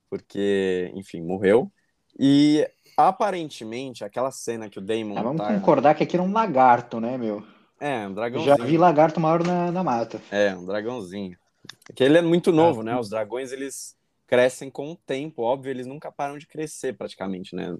[0.09, 1.71] porque, enfim, morreu.
[2.17, 5.53] E aparentemente, aquela cena que o Daemon Ah, vamos tá...
[5.53, 7.45] concordar que aqui era um lagarto, né, meu?
[7.79, 8.65] É, um Já dragãozinho.
[8.65, 10.21] vi lagarto maior na, na mata.
[10.31, 11.37] É, um dragãozinho.
[11.85, 12.97] Porque ele é muito novo, né?
[12.97, 13.95] Os dragões, eles
[14.27, 17.75] crescem com o tempo, óbvio, eles nunca param de crescer praticamente, né?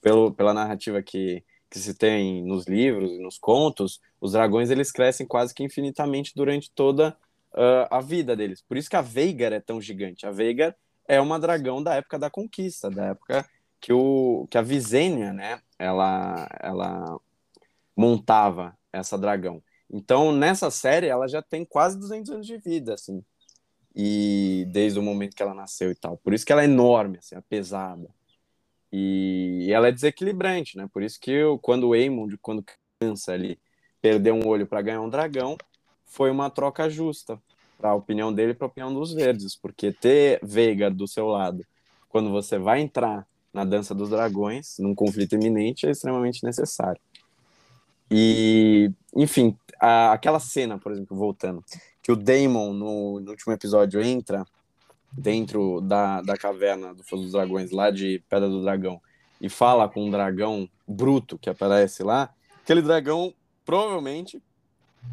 [0.00, 4.92] Pelo, pela narrativa que, que se tem nos livros e nos contos, os dragões, eles
[4.92, 7.16] crescem quase que infinitamente durante toda
[7.54, 8.60] ah, a vida deles.
[8.60, 10.26] Por isso que a Veigar é tão gigante.
[10.26, 10.76] A Veigar
[11.08, 13.48] é uma dragão da época da conquista, da época
[13.80, 15.62] que, o, que a Visenya, né?
[15.78, 17.18] Ela, ela
[17.96, 19.62] montava essa dragão.
[19.90, 23.24] Então, nessa série, ela já tem quase 200 anos de vida, assim.
[23.96, 26.18] E desde o momento que ela nasceu e tal.
[26.18, 28.10] Por isso que ela é enorme, assim, é pesada.
[28.92, 30.88] E ela é desequilibrante, né?
[30.92, 32.64] Por isso que eu, quando o Aemond, quando
[33.00, 33.58] criança ali,
[34.00, 35.56] perdeu um olho para ganhar um dragão,
[36.04, 37.40] foi uma troca justa
[37.78, 41.26] para a opinião dele e para a opinião dos verdes, porque ter Veiga do seu
[41.26, 41.64] lado,
[42.08, 47.00] quando você vai entrar na dança dos dragões, num conflito iminente, é extremamente necessário.
[48.10, 51.64] E, enfim, a- aquela cena, por exemplo, voltando,
[52.02, 54.44] que o Daemon, no, no último episódio, entra
[55.12, 59.00] dentro da, da caverna do Fogo dos Dragões, lá de Pedra do Dragão,
[59.40, 62.32] e fala com um dragão bruto que aparece lá,
[62.62, 63.34] aquele dragão,
[63.64, 64.42] provavelmente,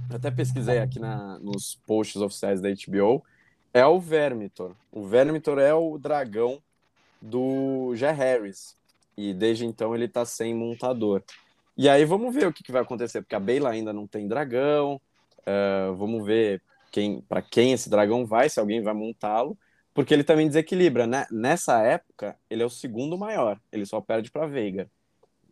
[0.10, 3.24] até pesquisei aqui na, nos posts oficiais da HBO,
[3.74, 4.76] é o Vermitor.
[4.92, 6.62] O Vermitor é o dragão
[7.22, 8.78] do Ger Harris,
[9.18, 11.22] e desde então ele tá sem montador.
[11.76, 14.28] E aí vamos ver o que, que vai acontecer, porque a Bela ainda não tem
[14.28, 15.02] dragão.
[15.46, 19.58] eh, vamos ver quem, para quem esse dragão vai, se alguém vai montá-lo,
[19.94, 21.26] porque ele também desequilibra, né?
[21.32, 24.90] Nessa época, ele é o segundo maior, ele só perde para Veiga.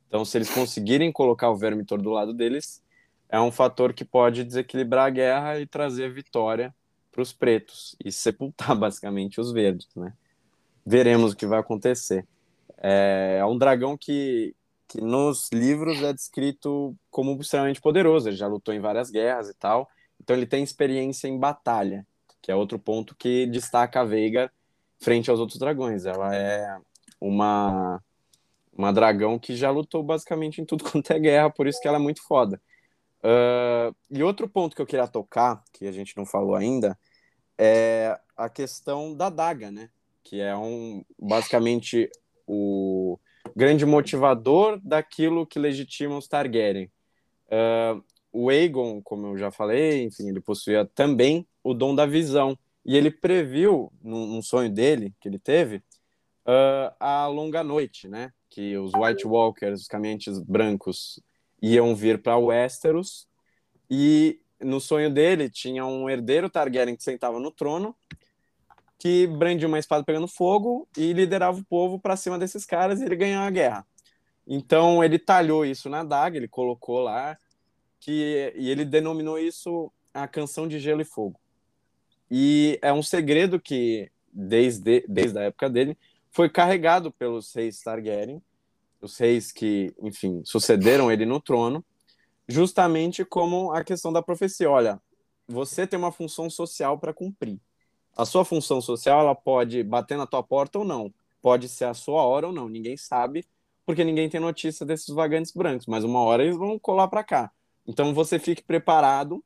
[0.08, 2.82] Então, se eles conseguirem colocar o Vermitor do lado deles,
[3.30, 6.74] é um fator que pode desequilibrar a guerra e trazer vitória
[7.12, 10.14] para os pretos e sepultar basicamente os verdes, né?
[10.86, 12.26] Veremos o que vai acontecer.
[12.78, 14.56] É, é um dragão que
[14.88, 18.30] que nos livros é descrito como extremamente poderoso.
[18.30, 19.90] Ele já lutou em várias guerras e tal.
[20.22, 22.06] Então ele tem experiência em batalha,
[22.42, 24.52] que é outro ponto que destaca a Veiga
[25.00, 26.06] frente aos outros dragões.
[26.06, 26.78] Ela é
[27.20, 28.02] uma
[28.78, 31.98] uma dragão que já lutou basicamente em tudo quanto é guerra, por isso que ela
[31.98, 32.62] é muito foda.
[33.20, 36.98] Uh, e outro ponto que eu queria tocar, que a gente não falou ainda,
[37.58, 39.90] é a questão da daga, né?
[40.24, 42.10] Que é um basicamente
[42.46, 43.20] o
[43.56, 46.92] grande motivador daquilo que legitima os Targaryen.
[47.48, 52.57] Uh, o Aegon, como eu já falei, enfim, ele possuía também o dom da visão.
[52.86, 55.78] E ele previu, num, num sonho dele, que ele teve,
[56.45, 58.32] uh, a longa noite, né?
[58.49, 61.20] Que os White Walkers, os caminhantes brancos,
[61.61, 63.28] iam vir para Westeros.
[63.89, 67.93] E no sonho dele tinha um herdeiro Targaryen que sentava no trono,
[68.97, 73.05] que brandia uma espada pegando fogo e liderava o povo para cima desses caras e
[73.05, 73.86] ele ganhou a guerra.
[74.47, 77.38] Então ele talhou isso na daga, ele colocou lá
[77.99, 81.39] que e ele denominou isso a canção de gelo e fogo.
[82.30, 85.98] E é um segredo que desde desde a época dele
[86.30, 88.42] foi carregado pelos reis Targaryen,
[89.02, 91.84] os reis que, enfim, sucederam ele no trono,
[92.48, 94.70] justamente como a questão da profecia.
[94.70, 95.02] Olha,
[95.48, 97.60] você tem uma função social para cumprir.
[98.16, 101.94] A sua função social ela pode bater na tua porta ou não, pode ser a
[101.94, 103.46] sua hora ou não, ninguém sabe,
[103.86, 107.52] porque ninguém tem notícia desses vagantes brancos, mas uma hora eles vão colar para cá.
[107.86, 109.44] Então você fique preparado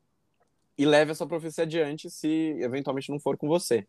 [0.76, 3.86] e leve essa profecia adiante se eventualmente não for com você.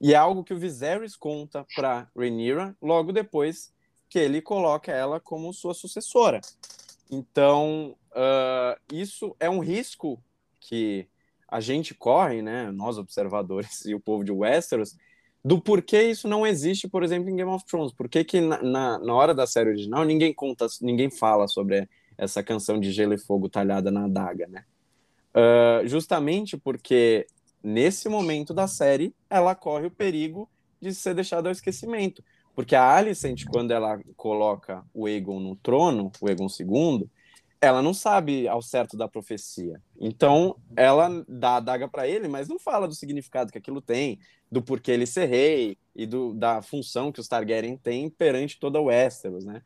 [0.00, 3.72] E é algo que o Viserys conta para Rhaenyra logo depois
[4.08, 6.40] que ele coloca ela como sua sucessora.
[7.10, 10.22] Então, uh, isso é um risco
[10.60, 11.08] que
[11.48, 14.96] a gente corre, né, nós observadores e o povo de Westeros,
[15.44, 17.92] do porquê isso não existe, por exemplo, em Game of Thrones.
[17.92, 21.88] Por que, que na, na, na hora da série original ninguém conta, ninguém fala sobre
[22.18, 24.64] essa canção de gelo e fogo talhada na adaga, né?
[25.36, 27.26] Uh, justamente porque
[27.62, 30.48] nesse momento da série ela corre o perigo
[30.80, 32.24] de ser deixada ao esquecimento.
[32.54, 37.06] Porque a Alicent, quando ela coloca o Aegon no trono, o Aegon II,
[37.60, 39.80] ela não sabe ao certo da profecia.
[40.00, 44.18] Então, ela dá a adaga para ele, mas não fala do significado que aquilo tem,
[44.50, 48.80] do porquê ele ser rei e do, da função que os Targaryen têm perante toda
[48.80, 49.60] Westeros, né?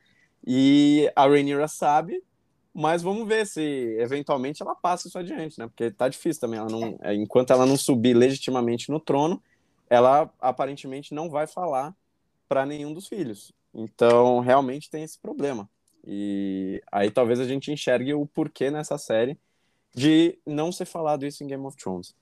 [0.45, 2.23] E a Rhaenyra sabe,
[2.75, 3.61] mas vamos ver se
[3.99, 5.67] eventualmente ela passa isso adiante, né?
[5.67, 6.59] Porque tá difícil também.
[6.59, 9.43] Ela não, é, enquanto ela não subir legitimamente no trono,
[9.89, 11.95] ela aparentemente não vai falar
[12.49, 13.53] para nenhum dos filhos.
[13.75, 15.69] Então, realmente tem esse problema.
[16.07, 19.39] E aí talvez a gente enxergue o porquê nessa série
[19.95, 22.15] de não ser falado isso em Game of Thrones.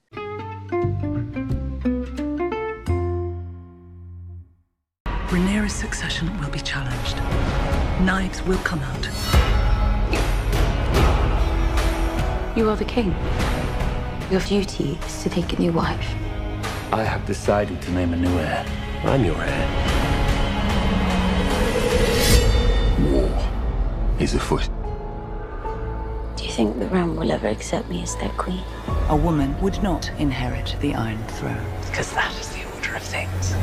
[5.29, 7.15] Rhaenyra's succession will be challenged.
[8.03, 9.58] Knives will come out.
[12.55, 13.15] You are the king.
[14.31, 16.15] Your duty is to take a new wife.
[16.91, 18.65] I have decided to name a new heir.
[19.03, 19.67] I'm your heir.
[23.11, 23.31] War
[24.19, 24.67] is afoot.
[26.35, 28.63] Do you think the realm will ever accept me as their queen?
[29.09, 33.55] A woman would not inherit the Iron Throne, because that is the order of things.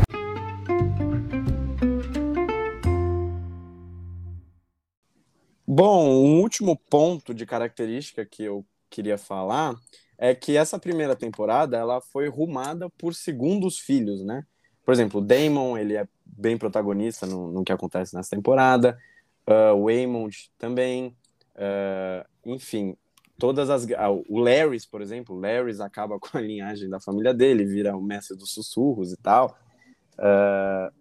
[5.66, 9.74] Bom, um último ponto de característica que eu queria falar
[10.18, 14.44] é que essa primeira temporada ela foi rumada por segundos filhos, né?
[14.84, 18.96] Por exemplo, o Damon, ele é bem protagonista no, no que acontece nessa temporada,
[19.46, 21.16] uh, o Aemond também,
[21.56, 22.96] uh, enfim,
[23.38, 23.84] todas as...
[23.84, 27.96] Uh, o Larrys, por exemplo, o Larrys acaba com a linhagem da família dele, vira
[27.96, 29.58] o mestre dos sussurros e tal,
[30.18, 30.94] uh,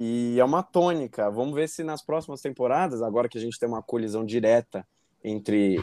[0.00, 3.68] e é uma tônica, vamos ver se nas próximas temporadas, agora que a gente tem
[3.68, 4.86] uma colisão direta
[5.24, 5.76] entre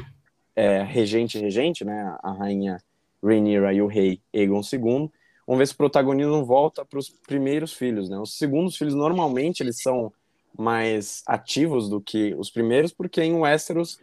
[0.56, 2.78] é, regente regente, né, a rainha
[3.24, 5.12] Rhaenyra e o rei Aegon II,
[5.48, 8.18] vamos ver se o protagonismo volta para os primeiros filhos, né?
[8.20, 10.14] Os segundos filhos normalmente eles são
[10.58, 14.00] mais ativos do que os primeiros, porque em Westeros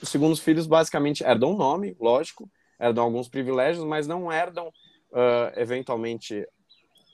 [0.00, 2.48] os segundos filhos basicamente herdam um nome, lógico,
[2.78, 6.46] herdam alguns privilégios, mas não herdam uh, eventualmente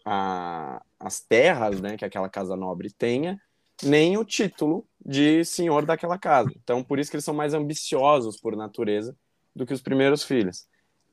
[0.05, 3.41] a, as terras, né, que aquela casa nobre tenha,
[3.83, 6.51] nem o título de senhor daquela casa.
[6.63, 9.17] Então, por isso que eles são mais ambiciosos por natureza
[9.55, 10.67] do que os primeiros filhos.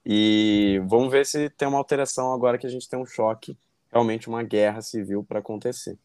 [0.05, 3.57] E vamos ver se tem uma alteração agora que a gente tem um choque,
[3.91, 5.97] realmente uma guerra civil para acontecer.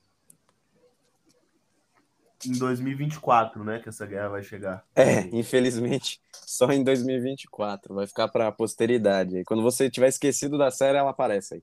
[2.47, 4.85] Em 2024, né, que essa guerra vai chegar.
[4.95, 7.95] É, infelizmente, só em 2024.
[7.95, 9.45] Vai ficar para a posteridade.
[9.45, 11.63] Quando você tiver esquecido da série, ela aparece aí.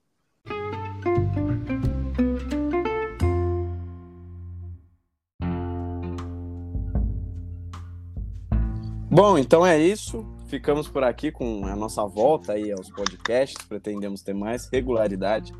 [9.12, 10.24] Bom, então é isso.
[10.46, 13.62] Ficamos por aqui com a nossa volta aí aos podcasts.
[13.66, 15.52] Pretendemos ter mais regularidade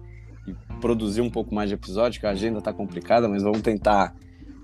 [0.46, 4.16] e produzir um pouco mais de episódio, que a agenda está complicada, mas vamos tentar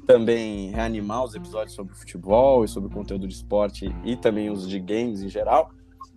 [0.07, 4.81] também reanimar os episódios sobre futebol e sobre conteúdo de esporte e também os de
[4.81, 5.71] games em geral.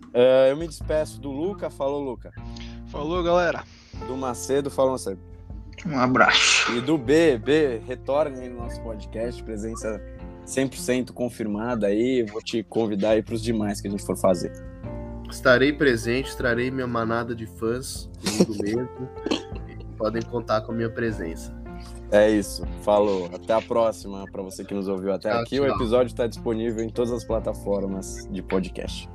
[0.06, 1.68] Uh, eu me despeço do Luca.
[1.68, 2.32] Falou, Luca.
[2.86, 3.64] Falou, galera.
[4.06, 5.20] Do Macedo, falou, Macedo.
[5.84, 6.72] Um abraço.
[6.72, 10.00] E do B, B, retorne aí no nosso podcast, presença
[10.46, 12.22] 100% confirmada aí.
[12.22, 14.52] Vou te convidar aí para os demais que a gente for fazer.
[15.30, 19.08] Estarei presente, trarei minha manada de fãs comigo mesmo.
[19.96, 21.54] Podem contar com a minha presença.
[22.10, 22.66] É isso.
[22.82, 23.30] Falou.
[23.32, 25.56] Até a próxima para você que nos ouviu até tchau, aqui.
[25.56, 25.64] Tchau.
[25.64, 29.08] O episódio está disponível em todas as plataformas de podcast.